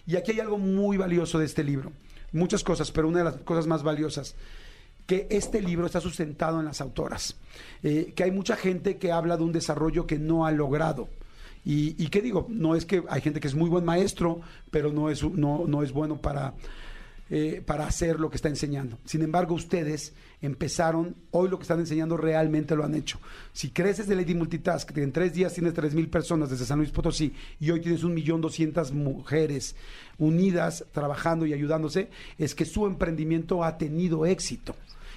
Y 0.06 0.16
aquí 0.16 0.32
hay 0.32 0.40
algo 0.40 0.58
muy 0.58 0.96
valioso 0.96 1.38
de 1.38 1.46
este 1.46 1.64
libro. 1.64 1.92
Muchas 2.32 2.62
cosas, 2.62 2.90
pero 2.92 3.08
una 3.08 3.18
de 3.18 3.24
las 3.24 3.36
cosas 3.38 3.66
más 3.66 3.82
valiosas, 3.82 4.36
que 5.06 5.26
este 5.30 5.60
libro 5.60 5.86
está 5.86 6.00
sustentado 6.00 6.60
en 6.60 6.66
las 6.66 6.80
autoras. 6.80 7.36
Eh, 7.82 8.12
que 8.14 8.24
hay 8.24 8.30
mucha 8.30 8.56
gente 8.56 8.96
que 8.98 9.10
habla 9.10 9.36
de 9.36 9.42
un 9.42 9.52
desarrollo 9.52 10.06
que 10.06 10.18
no 10.18 10.46
ha 10.46 10.52
logrado. 10.52 11.08
Y, 11.64 12.02
y 12.02 12.08
qué 12.08 12.22
digo, 12.22 12.46
no 12.48 12.74
es 12.74 12.86
que 12.86 13.02
hay 13.08 13.20
gente 13.20 13.40
que 13.40 13.48
es 13.48 13.54
muy 13.54 13.68
buen 13.68 13.84
maestro, 13.84 14.40
pero 14.70 14.92
no 14.92 15.10
es, 15.10 15.22
no, 15.22 15.64
no 15.66 15.82
es 15.82 15.92
bueno 15.92 16.20
para, 16.20 16.54
eh, 17.32 17.62
para 17.64 17.86
hacer 17.86 18.18
lo 18.18 18.28
que 18.28 18.36
está 18.36 18.48
enseñando. 18.48 18.98
Sin 19.04 19.22
embargo, 19.22 19.54
ustedes 19.54 20.14
empezaron, 20.42 21.14
hoy 21.30 21.48
lo 21.48 21.58
que 21.58 21.62
están 21.62 21.78
enseñando 21.78 22.16
realmente 22.16 22.74
lo 22.74 22.84
han 22.84 22.96
hecho. 22.96 23.20
Si 23.52 23.70
creces 23.70 24.08
de 24.08 24.16
Lady 24.16 24.34
Multitask, 24.34 24.96
en 24.98 25.12
tres 25.12 25.32
días 25.32 25.54
tienes 25.54 25.74
tres 25.74 25.94
mil 25.94 26.08
personas 26.08 26.50
desde 26.50 26.64
San 26.64 26.78
Luis 26.78 26.90
Potosí 26.90 27.32
y 27.60 27.70
hoy 27.70 27.80
tienes 27.80 28.02
un 28.02 28.14
millón 28.14 28.40
doscientas 28.40 28.90
mujeres 28.90 29.76
unidas, 30.18 30.84
trabajando 30.92 31.46
y 31.46 31.52
ayudándose, 31.52 32.10
es 32.36 32.56
que 32.56 32.64
su 32.64 32.86
emprendimiento 32.86 33.62
ha 33.62 33.78
tenido 33.78 34.26
éxito. 34.26 34.74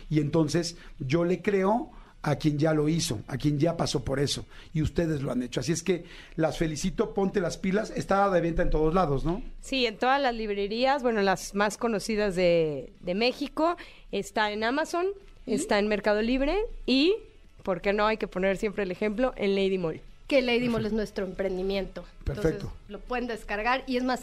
Y 0.07 0.19
entonces 0.19 0.77
yo 0.99 1.25
le 1.25 1.41
creo 1.41 1.89
a 2.23 2.37
quien 2.37 2.57
ya 2.57 2.73
lo 2.73 2.87
hizo, 2.87 3.19
a 3.27 3.37
quien 3.37 3.59
ya 3.59 3.77
pasó 3.77 4.03
por 4.03 4.19
eso. 4.19 4.45
Y 4.73 4.81
ustedes 4.81 5.21
lo 5.21 5.31
han 5.31 5.43
hecho. 5.43 5.59
Así 5.59 5.73
es 5.73 5.83
que 5.83 6.05
las 6.35 6.57
felicito, 6.57 7.13
ponte 7.13 7.41
las 7.41 7.57
pilas. 7.57 7.91
Está 7.91 8.29
de 8.29 8.41
venta 8.41 8.61
en 8.61 8.69
todos 8.69 8.93
lados, 8.93 9.25
¿no? 9.25 9.43
Sí, 9.61 9.85
en 9.85 9.97
todas 9.97 10.21
las 10.21 10.33
librerías, 10.33 11.03
bueno, 11.03 11.21
las 11.21 11.53
más 11.53 11.77
conocidas 11.77 12.35
de, 12.35 12.93
de 13.01 13.13
México, 13.13 13.75
está 14.11 14.51
en 14.51 14.63
Amazon, 14.63 15.05
está 15.45 15.79
en 15.79 15.89
Mercado 15.89 16.21
Libre 16.21 16.57
y, 16.85 17.13
¿por 17.61 17.81
qué 17.81 17.91
no? 17.91 18.07
Hay 18.07 18.17
que 18.17 18.27
poner 18.27 18.55
siempre 18.57 18.83
el 18.83 18.91
ejemplo, 18.91 19.33
en 19.35 19.55
Lady 19.55 19.77
Mall. 19.77 19.99
Que 20.27 20.41
Lady 20.41 20.69
Mall 20.69 20.85
es 20.85 20.93
nuestro 20.93 21.25
emprendimiento. 21.25 22.05
Perfecto. 22.23 22.49
Entonces, 22.49 22.79
lo 22.87 22.99
pueden 22.99 23.27
descargar 23.27 23.83
y 23.85 23.97
es 23.97 24.03
más... 24.03 24.21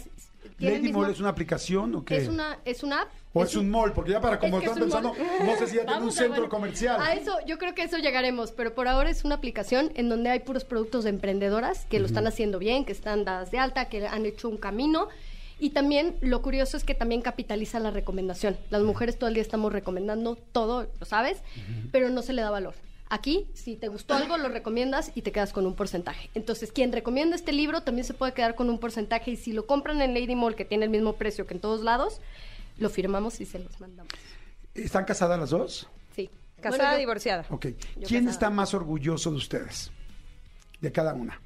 Lady 0.58 0.78
mismo- 0.82 1.00
Mall 1.00 1.10
es 1.10 1.20
una 1.20 1.28
aplicación 1.30 1.94
o 1.94 2.04
qué? 2.04 2.16
Es 2.18 2.28
una, 2.28 2.58
es 2.64 2.82
una 2.82 3.02
app. 3.02 3.08
o 3.32 3.44
es, 3.44 3.54
un 3.56 3.70
mall, 3.70 3.92
porque 3.92 4.10
ya 4.12 4.20
para 4.20 4.38
como 4.38 4.58
Es 4.58 4.64
están 4.64 4.78
es 4.78 4.84
pensando, 4.84 5.14
mall. 5.14 5.46
no 5.46 5.56
sé 5.56 5.66
si 5.68 5.76
ya 5.76 5.86
tiene 5.86 6.02
un 6.02 6.12
centro 6.12 6.42
ver. 6.42 6.50
comercial. 6.50 7.00
A 7.00 7.14
eso, 7.14 7.32
yo 7.46 7.58
creo 7.58 7.74
que 7.74 7.82
eso 7.82 7.96
llegaremos, 7.98 8.50
pero 8.52 8.74
por 8.74 8.88
ahora 8.88 9.08
es 9.10 9.24
una 9.24 9.36
aplicación 9.36 9.92
en 9.94 10.08
donde 10.08 10.30
hay 10.30 10.40
puros 10.40 10.64
productos 10.64 11.04
de 11.04 11.10
emprendedoras 11.10 11.86
que 11.86 11.98
lo 12.00 12.06
están 12.06 12.26
haciendo 12.26 12.58
bien, 12.58 12.84
que 12.84 12.92
están 12.92 13.24
dadas 13.24 13.50
de 13.50 13.58
alta, 13.58 13.88
que 13.88 14.06
han 14.06 14.26
hecho 14.26 14.48
un 14.48 14.56
camino. 14.58 15.08
Y 15.58 15.70
también 15.70 16.16
lo 16.22 16.40
curioso 16.40 16.76
es 16.78 16.84
que 16.84 16.94
también 16.94 17.20
capitaliza 17.20 17.78
la 17.80 17.90
recomendación. 17.90 18.56
Las 18.70 18.82
mujeres 18.82 19.18
todo 19.18 19.28
el 19.28 19.34
día 19.34 19.42
estamos 19.42 19.72
recomendando 19.72 20.36
todo, 20.36 20.86
lo 20.98 21.06
sabes, 21.06 21.38
pero 21.92 22.08
no 22.08 22.22
se 22.22 22.32
le 22.32 22.40
da 22.42 22.50
valor. 22.50 22.74
Aquí, 23.12 23.48
si 23.54 23.74
te 23.76 23.88
gustó 23.88 24.14
algo, 24.14 24.38
lo 24.38 24.48
recomiendas 24.48 25.10
y 25.16 25.22
te 25.22 25.32
quedas 25.32 25.52
con 25.52 25.66
un 25.66 25.74
porcentaje. 25.74 26.30
Entonces, 26.34 26.70
quien 26.70 26.92
recomienda 26.92 27.34
este 27.34 27.52
libro 27.52 27.82
también 27.82 28.04
se 28.06 28.14
puede 28.14 28.32
quedar 28.34 28.54
con 28.54 28.70
un 28.70 28.78
porcentaje 28.78 29.32
y 29.32 29.36
si 29.36 29.52
lo 29.52 29.66
compran 29.66 30.00
en 30.00 30.14
Lady 30.14 30.36
Mall, 30.36 30.54
que 30.54 30.64
tiene 30.64 30.84
el 30.84 30.90
mismo 30.90 31.14
precio 31.16 31.44
que 31.46 31.54
en 31.54 31.60
todos 31.60 31.82
lados, 31.82 32.20
lo 32.78 32.88
firmamos 32.88 33.40
y 33.40 33.46
se 33.46 33.58
los 33.58 33.80
mandamos. 33.80 34.12
¿Están 34.74 35.04
casadas 35.04 35.40
las 35.40 35.50
dos? 35.50 35.88
Sí. 36.14 36.30
Casada, 36.60 36.76
Bueno, 36.84 36.92
yo- 36.94 36.98
divorciada. 37.00 37.46
Ok. 37.50 37.66
Yo 37.66 37.74
¿Quién 38.06 38.24
casada. 38.26 38.30
está 38.30 38.50
más 38.50 38.74
orgulloso 38.74 39.30
de 39.32 39.36
ustedes? 39.38 39.90
De 40.80 40.92
cada 40.92 41.12
una. 41.12 41.40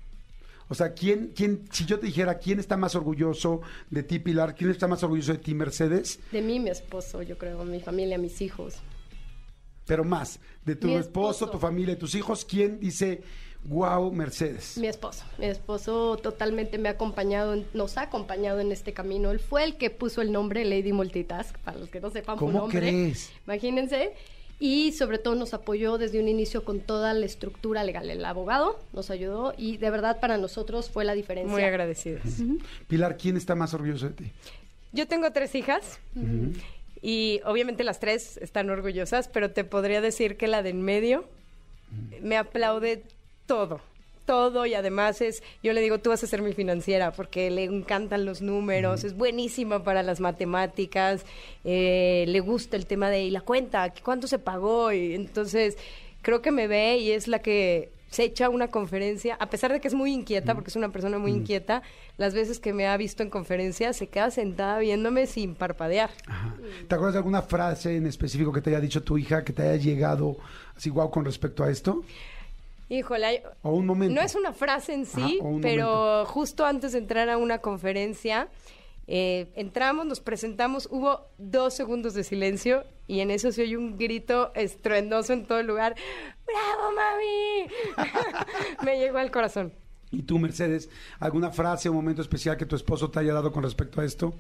O 0.69 0.75
sea, 0.75 0.93
¿quién, 0.93 1.33
quién, 1.35 1.65
si 1.73 1.87
yo 1.87 1.99
te 1.99 2.07
dijera 2.07 2.39
quién 2.39 2.59
está 2.61 2.77
más 2.77 2.95
orgulloso 2.95 3.63
de 3.91 4.03
ti, 4.03 4.19
Pilar, 4.19 4.55
quién 4.55 4.71
está 4.71 4.87
más 4.87 5.03
orgulloso 5.03 5.33
de 5.33 5.39
ti, 5.39 5.55
Mercedes, 5.55 6.19
De 6.31 6.41
mí, 6.43 6.61
mi 6.61 6.71
esposo, 6.71 7.23
yo 7.23 7.37
creo, 7.39 7.65
mi 7.65 7.81
familia, 7.81 8.19
mis 8.19 8.41
hijos. 8.43 8.77
Pero 9.87 10.05
más, 10.05 10.41
de 10.65 10.77
tu 10.77 10.89
esposo, 10.89 11.45
esposo. 11.45 11.51
tu 11.51 11.59
familia 11.59 11.95
y 11.95 11.97
tus 11.97 12.15
hijos, 12.15 12.45
¿quién 12.45 12.81
dice, 12.81 13.23
wow, 13.65 14.11
Mercedes? 14.13 14.79
Mi 14.79 14.87
esposo. 14.87 15.25
Mi 15.39 15.47
esposo 15.47 16.17
totalmente 16.17 16.79
me 16.79 16.89
ha 16.89 16.93
acompañado, 16.93 17.63
nos 17.75 17.99
ha 17.99 18.03
acompañado 18.03 18.61
en 18.61 18.73
este 18.73 18.93
camino. 18.93 19.31
Él 19.31 19.41
fue 19.41 19.65
el 19.65 19.77
que 19.77 19.91
puso 19.91 20.23
el 20.23 20.33
nombre 20.33 20.65
Lady 20.65 20.93
Multitask, 20.93 21.57
para 21.59 21.79
los 21.79 21.89
que 21.91 22.01
no 22.01 22.11
sepan 22.11 22.39
su 22.39 22.47
¿Cómo 22.47 22.61
nombre. 22.61 22.79
crees? 22.81 23.31
Imagínense. 23.47 24.13
Y 24.61 24.93
sobre 24.93 25.19
todo 25.19 25.35
nos 25.35 25.53
apoyó 25.53 25.99
desde 25.99 26.21
un 26.21 26.29
inicio 26.29 26.65
con 26.65 26.81
toda 26.81 27.13
la 27.13 27.27
estructura 27.27 27.83
legal. 27.83 28.09
El 28.09 28.25
abogado 28.25 28.79
nos 28.93 29.11
ayudó 29.11 29.53
y 29.59 29.79
de 29.79 29.91
verdad 29.91 30.21
para 30.21 30.39
nosotros 30.39 30.89
fue 30.89 31.05
la 31.05 31.15
diferencia. 31.15 31.53
Muy 31.53 31.65
agradecidas. 31.65 32.23
Pilar, 32.87 33.17
¿quién 33.17 33.37
está 33.37 33.57
más 33.57 33.75
orgulloso 33.75 34.07
de 34.07 34.13
ti? 34.15 34.33
Yo 34.93 35.09
tengo 35.09 35.33
tres 35.33 35.57
hijas 35.57 35.99
y 37.07 37.43
obviamente 37.45 37.85
las 37.85 38.01
tres 38.01 38.39
están 38.39 38.71
orgullosas, 38.71 39.29
pero 39.29 39.51
te 39.51 39.63
podría 39.63 40.01
decir 40.01 40.39
que 40.39 40.49
la 40.49 40.63
de 40.63 40.71
en 40.71 40.81
medio 40.81 41.27
me 42.23 42.39
aplaude 42.39 43.03
todo, 43.45 43.83
todo 44.25 44.65
y 44.65 44.73
además 44.73 45.21
es, 45.21 45.43
yo 45.63 45.75
le 45.75 45.83
digo, 45.83 45.99
tú 45.99 46.09
vas 46.09 46.25
a 46.25 46.27
ser 46.27 46.41
mi 46.41 46.55
financiera 46.55 47.13
porque 47.13 47.51
le 47.51 47.65
encantan 47.65 48.25
los 48.25 48.41
números, 48.41 49.05
es 49.05 49.15
buenísima 49.19 49.85
para 49.85 50.03
las 50.03 50.21
matemáticas, 50.21 51.27
eh, 51.65 52.25
le 52.27 52.41
gusta 52.41 52.79
el 52.79 52.87
tema 52.87 53.11
de 53.11 53.25
y 53.25 53.31
la 53.31 53.43
cuenta, 53.43 53.93
cuánto 54.03 54.27
se 54.27 54.39
pagó 54.39 54.91
y 54.91 55.15
entonces 55.15 55.77
creo 56.23 56.41
que 56.41 56.53
me 56.53 56.69
ve 56.69 56.97
y 56.97 57.11
es 57.11 57.29
la 57.29 57.41
que 57.41 57.93
se 58.15 58.23
echa 58.23 58.49
una 58.49 58.69
conferencia, 58.69 59.35
a 59.41 59.51
pesar 59.51 59.73
de 59.73 59.81
que 59.81 59.89
es 59.89 59.95
muy 59.95 60.13
inquieta, 60.13 60.55
porque 60.55 60.71
es 60.71 60.77
una 60.77 60.91
persona 60.91 61.19
muy 61.19 61.33
inquieta, 61.33 61.83
las 62.17 62.33
veces 62.33 62.61
que 62.61 62.73
me 62.73 62.87
ha 62.87 62.97
visto 62.97 63.25
en 63.25 63.29
conferencia 63.29 63.93
se 63.93 64.07
queda 64.07 64.31
sentada 64.31 64.79
viéndome 64.79 65.27
sin 65.27 65.57
parpadear. 65.57 66.11
Ajá. 66.29 66.55
¿Te 66.87 66.95
acuerdas 66.95 67.15
de 67.15 67.19
alguna 67.19 67.43
frase 67.43 67.97
en 67.97 68.07
específico 68.07 68.53
que 68.53 68.61
te 68.61 68.71
haya 68.71 68.81
dicho 68.81 69.03
tu 69.03 69.19
hija, 69.19 69.43
que 69.43 69.53
te 69.53 69.63
haya 69.63 69.83
llegado 69.83 70.37
así, 70.77 70.91
wow, 70.91 71.11
con 71.11 71.25
respecto 71.25 71.65
a 71.65 71.71
esto? 71.71 72.05
Híjole, 72.89 73.43
O 73.63 73.73
un 73.73 73.87
momento. 73.87 74.15
no 74.15 74.21
es 74.21 74.37
una 74.37 74.53
frase 74.53 74.95
en 74.95 75.07
sí, 75.07 75.41
Ajá, 75.41 75.51
pero 75.61 76.25
justo 76.27 76.65
antes 76.65 76.93
de 76.93 76.99
entrar 76.99 77.29
a 77.29 77.37
una 77.37 77.59
conferencia, 77.59 78.47
eh, 79.07 79.53
entramos, 79.55 80.07
nos 80.07 80.21
presentamos, 80.21 80.89
hubo 80.91 81.29
dos 81.39 81.75
segundos 81.75 82.15
de 82.15 82.25
silencio 82.25 82.85
y 83.07 83.21
en 83.21 83.31
eso 83.31 83.53
se 83.53 83.63
oye 83.63 83.77
un 83.77 83.99
grito 83.99 84.53
estruendoso 84.55 85.33
en 85.33 85.47
todo 85.47 85.59
el 85.59 85.67
lugar. 85.67 85.95
¡Bravo, 86.47 86.95
mami! 86.95 88.07
Me 88.85 88.99
llegó 88.99 89.19
al 89.19 89.31
corazón. 89.31 89.73
¿Y 90.11 90.23
tú, 90.23 90.39
Mercedes, 90.39 90.89
alguna 91.19 91.51
frase 91.51 91.89
o 91.89 91.93
momento 91.93 92.23
especial 92.23 92.57
que 92.57 92.67
tu 92.67 92.77
esposo 92.77 93.11
te 93.11 93.19
haya 93.19 93.35
dado 93.35 93.53
con 93.53 93.63
respecto 93.63 94.01
a 94.01 94.05
esto? 94.05 94.35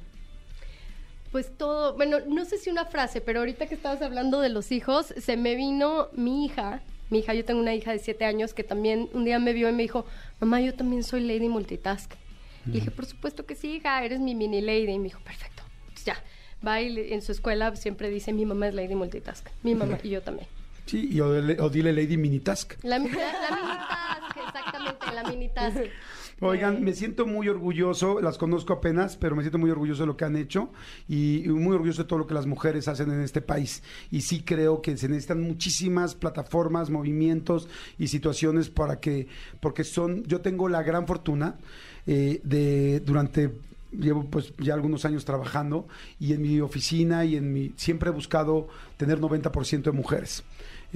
Pues 1.32 1.50
todo, 1.56 1.94
bueno, 1.96 2.18
no 2.28 2.44
sé 2.44 2.58
si 2.58 2.70
una 2.70 2.84
frase, 2.84 3.20
pero 3.20 3.40
ahorita 3.40 3.66
que 3.66 3.74
estabas 3.74 4.00
hablando 4.02 4.40
de 4.40 4.50
los 4.50 4.70
hijos, 4.70 5.12
se 5.16 5.36
me 5.36 5.56
vino 5.56 6.08
mi 6.12 6.44
hija, 6.44 6.80
mi 7.10 7.18
hija, 7.18 7.34
yo 7.34 7.44
tengo 7.44 7.60
una 7.60 7.74
hija 7.74 7.90
de 7.90 7.98
siete 7.98 8.24
años 8.24 8.54
que 8.54 8.62
también 8.62 9.10
un 9.12 9.24
día 9.24 9.40
me 9.40 9.52
vio 9.52 9.68
y 9.68 9.72
me 9.72 9.82
dijo, 9.82 10.06
mamá, 10.40 10.60
yo 10.60 10.74
también 10.74 11.02
soy 11.02 11.26
Lady 11.26 11.48
Multitask. 11.48 12.14
Le 12.66 12.72
dije, 12.72 12.90
por 12.90 13.06
supuesto 13.06 13.46
que 13.46 13.54
sí, 13.54 13.76
hija, 13.76 14.02
eres 14.04 14.20
mi 14.20 14.34
mini 14.34 14.60
lady. 14.60 14.90
Y 14.90 14.98
me 14.98 15.04
dijo, 15.04 15.20
perfecto. 15.20 15.62
Entonces 15.88 16.04
ya, 16.04 16.16
va 16.66 16.80
y 16.80 17.12
en 17.12 17.22
su 17.22 17.32
escuela 17.32 17.74
siempre 17.76 18.08
dice, 18.10 18.32
mi 18.32 18.46
mamá 18.46 18.68
es 18.68 18.74
Lady 18.74 18.94
Multitask. 18.94 19.46
Mi 19.62 19.74
mamá 19.74 19.98
y 20.02 20.10
yo 20.10 20.22
también. 20.22 20.48
Sí, 20.86 21.08
y 21.12 21.20
o, 21.20 21.28
o 21.28 21.70
dile 21.70 21.92
Lady 21.92 22.16
Minitask. 22.18 22.74
La, 22.82 22.98
mi- 22.98 23.08
la, 23.10 23.16
la 23.16 23.56
mini 23.56 23.78
task, 23.88 24.36
exactamente, 24.46 25.06
la 25.14 25.24
mini 25.30 25.48
task. 25.48 25.78
Oigan, 26.40 26.82
me 26.82 26.92
siento 26.92 27.26
muy 27.26 27.48
orgulloso, 27.48 28.20
las 28.20 28.36
conozco 28.38 28.72
apenas, 28.74 29.16
pero 29.16 29.34
me 29.36 29.42
siento 29.42 29.56
muy 29.56 29.70
orgulloso 29.70 30.02
de 30.02 30.08
lo 30.08 30.16
que 30.16 30.24
han 30.24 30.36
hecho 30.36 30.70
y 31.08 31.44
muy 31.46 31.74
orgulloso 31.74 32.02
de 32.02 32.08
todo 32.08 32.18
lo 32.18 32.26
que 32.26 32.34
las 32.34 32.44
mujeres 32.44 32.88
hacen 32.88 33.10
en 33.12 33.20
este 33.22 33.40
país. 33.40 33.82
Y 34.10 34.22
sí 34.22 34.42
creo 34.42 34.82
que 34.82 34.96
se 34.96 35.08
necesitan 35.08 35.40
muchísimas 35.40 36.14
plataformas, 36.16 36.90
movimientos 36.90 37.68
y 37.98 38.08
situaciones 38.08 38.68
para 38.68 38.98
que, 39.00 39.28
porque 39.60 39.84
son, 39.84 40.24
yo 40.24 40.40
tengo 40.40 40.68
la 40.68 40.82
gran 40.82 41.06
fortuna 41.06 41.56
eh, 42.06 42.40
de 42.44 43.00
durante 43.00 43.50
llevo 43.92 44.24
pues 44.24 44.52
ya 44.58 44.74
algunos 44.74 45.04
años 45.04 45.24
trabajando 45.24 45.86
y 46.18 46.32
en 46.32 46.42
mi 46.42 46.60
oficina 46.60 47.24
y 47.24 47.36
en 47.36 47.52
mi 47.52 47.72
siempre 47.76 48.10
he 48.10 48.12
buscado 48.12 48.68
tener 48.96 49.20
90% 49.20 49.82
de 49.82 49.92
mujeres 49.92 50.42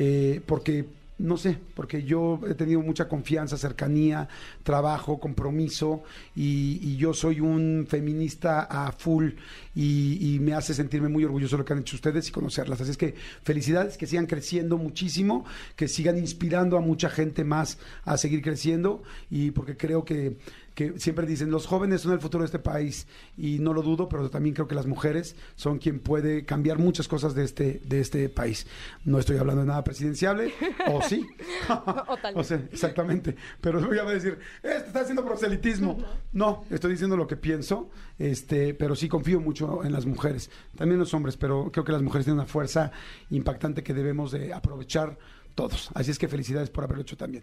Eh, 0.01 0.41
porque 0.47 0.87
no 1.19 1.37
sé, 1.37 1.59
porque 1.75 2.05
yo 2.05 2.39
he 2.49 2.55
tenido 2.55 2.81
mucha 2.81 3.09
confianza, 3.09 3.57
cercanía, 3.57 4.29
trabajo, 4.63 5.19
compromiso 5.19 6.05
y, 6.37 6.79
y 6.81 6.97
yo 6.97 7.13
soy 7.13 7.41
un 7.41 7.87
feminista 7.89 8.61
a 8.63 8.93
full 8.93 9.31
y, 9.75 10.35
y 10.35 10.39
me 10.39 10.55
hace 10.55 10.75
sentirme 10.75 11.09
muy 11.09 11.25
orgulloso 11.25 11.57
de 11.57 11.59
lo 11.59 11.65
que 11.65 11.73
han 11.73 11.81
hecho 11.81 11.97
ustedes 11.97 12.29
y 12.29 12.33
conocerlas. 12.33 12.81
Así 12.81 12.93
es 12.93 12.97
que 12.97 13.17
felicidades, 13.43 13.99
que 13.99 14.07
sigan 14.07 14.27
creciendo 14.27 14.79
muchísimo, 14.79 15.45
que 15.75 15.89
sigan 15.89 16.19
inspirando 16.19 16.77
a 16.77 16.81
mucha 16.81 17.11
gente 17.11 17.43
más 17.43 17.79
a 18.05 18.17
seguir 18.17 18.41
creciendo 18.41 19.03
y 19.29 19.51
porque 19.51 19.77
creo 19.77 20.05
que 20.05 20.37
que 20.79 20.97
siempre 21.01 21.27
dicen 21.27 21.51
los 21.51 21.67
jóvenes 21.67 22.03
son 22.03 22.13
el 22.13 22.21
futuro 22.21 22.43
de 22.43 22.47
este 22.47 22.61
país 22.61 23.09
y 23.37 23.59
no 23.59 23.75
lo 23.75 23.83
dudo, 23.83 24.09
pero 24.09 24.31
también 24.31 24.55
creo 24.55 24.69
que 24.69 24.77
las 24.77 24.87
mujeres 24.87 25.35
son 25.57 25.79
quien 25.79 25.99
puede 25.99 26.45
cambiar 26.45 26.79
muchas 26.79 27.09
cosas 27.09 27.35
de 27.35 27.43
este 27.43 27.81
de 27.85 27.99
este 27.99 28.29
país. 28.29 28.65
No 29.05 29.19
estoy 29.19 29.39
hablando 29.39 29.63
de 29.63 29.67
nada 29.67 29.83
presidenciable, 29.83 30.53
o 30.87 31.03
sí, 31.03 31.27
O 31.69 32.17
tal 32.23 32.33
o 32.35 32.39
vez. 32.39 32.47
sea, 32.47 32.59
exactamente. 32.71 33.35
Pero 33.61 33.85
voy 33.85 33.99
a 33.99 34.05
decir, 34.05 34.39
este 34.63 34.87
está 34.87 35.01
haciendo 35.01 35.25
proselitismo. 35.25 35.99
No, 36.33 36.65
estoy 36.71 36.93
diciendo 36.93 37.17
lo 37.17 37.27
que 37.27 37.37
pienso, 37.37 37.91
este, 38.17 38.73
pero 38.73 38.95
sí 38.95 39.09
confío 39.09 39.41
mucho 39.41 39.83
en 39.83 39.91
las 39.91 40.07
mujeres, 40.07 40.49
también 40.77 41.01
los 41.01 41.13
hombres, 41.13 41.37
pero 41.37 41.73
creo 41.73 41.85
que 41.85 41.91
las 41.91 42.03
mujeres 42.03 42.25
tienen 42.25 42.39
una 42.39 42.47
fuerza 42.49 42.93
impactante 43.31 43.83
que 43.83 43.95
debemos 43.95 44.31
de 44.31 44.55
aprovechar 44.55 45.19
todos. 45.59 45.91
Así 45.93 46.13
es 46.13 46.21
que 46.21 46.29
felicidades 46.29 46.71
por 46.71 46.85
haberlo 46.85 47.03
hecho 47.03 47.17
también. 47.17 47.43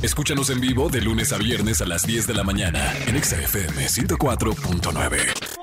Escúchanos 0.00 0.50
en 0.50 0.60
vivo 0.60 0.88
de 0.88 1.00
lunes 1.00 1.32
a 1.32 1.38
viernes 1.38 1.80
a 1.80 1.86
las 1.86 2.06
10 2.06 2.28
de 2.28 2.34
la 2.34 2.44
mañana 2.44 2.96
en 3.08 3.16
Exa 3.16 3.42
FM 3.42 3.88
104.9. 3.88 5.55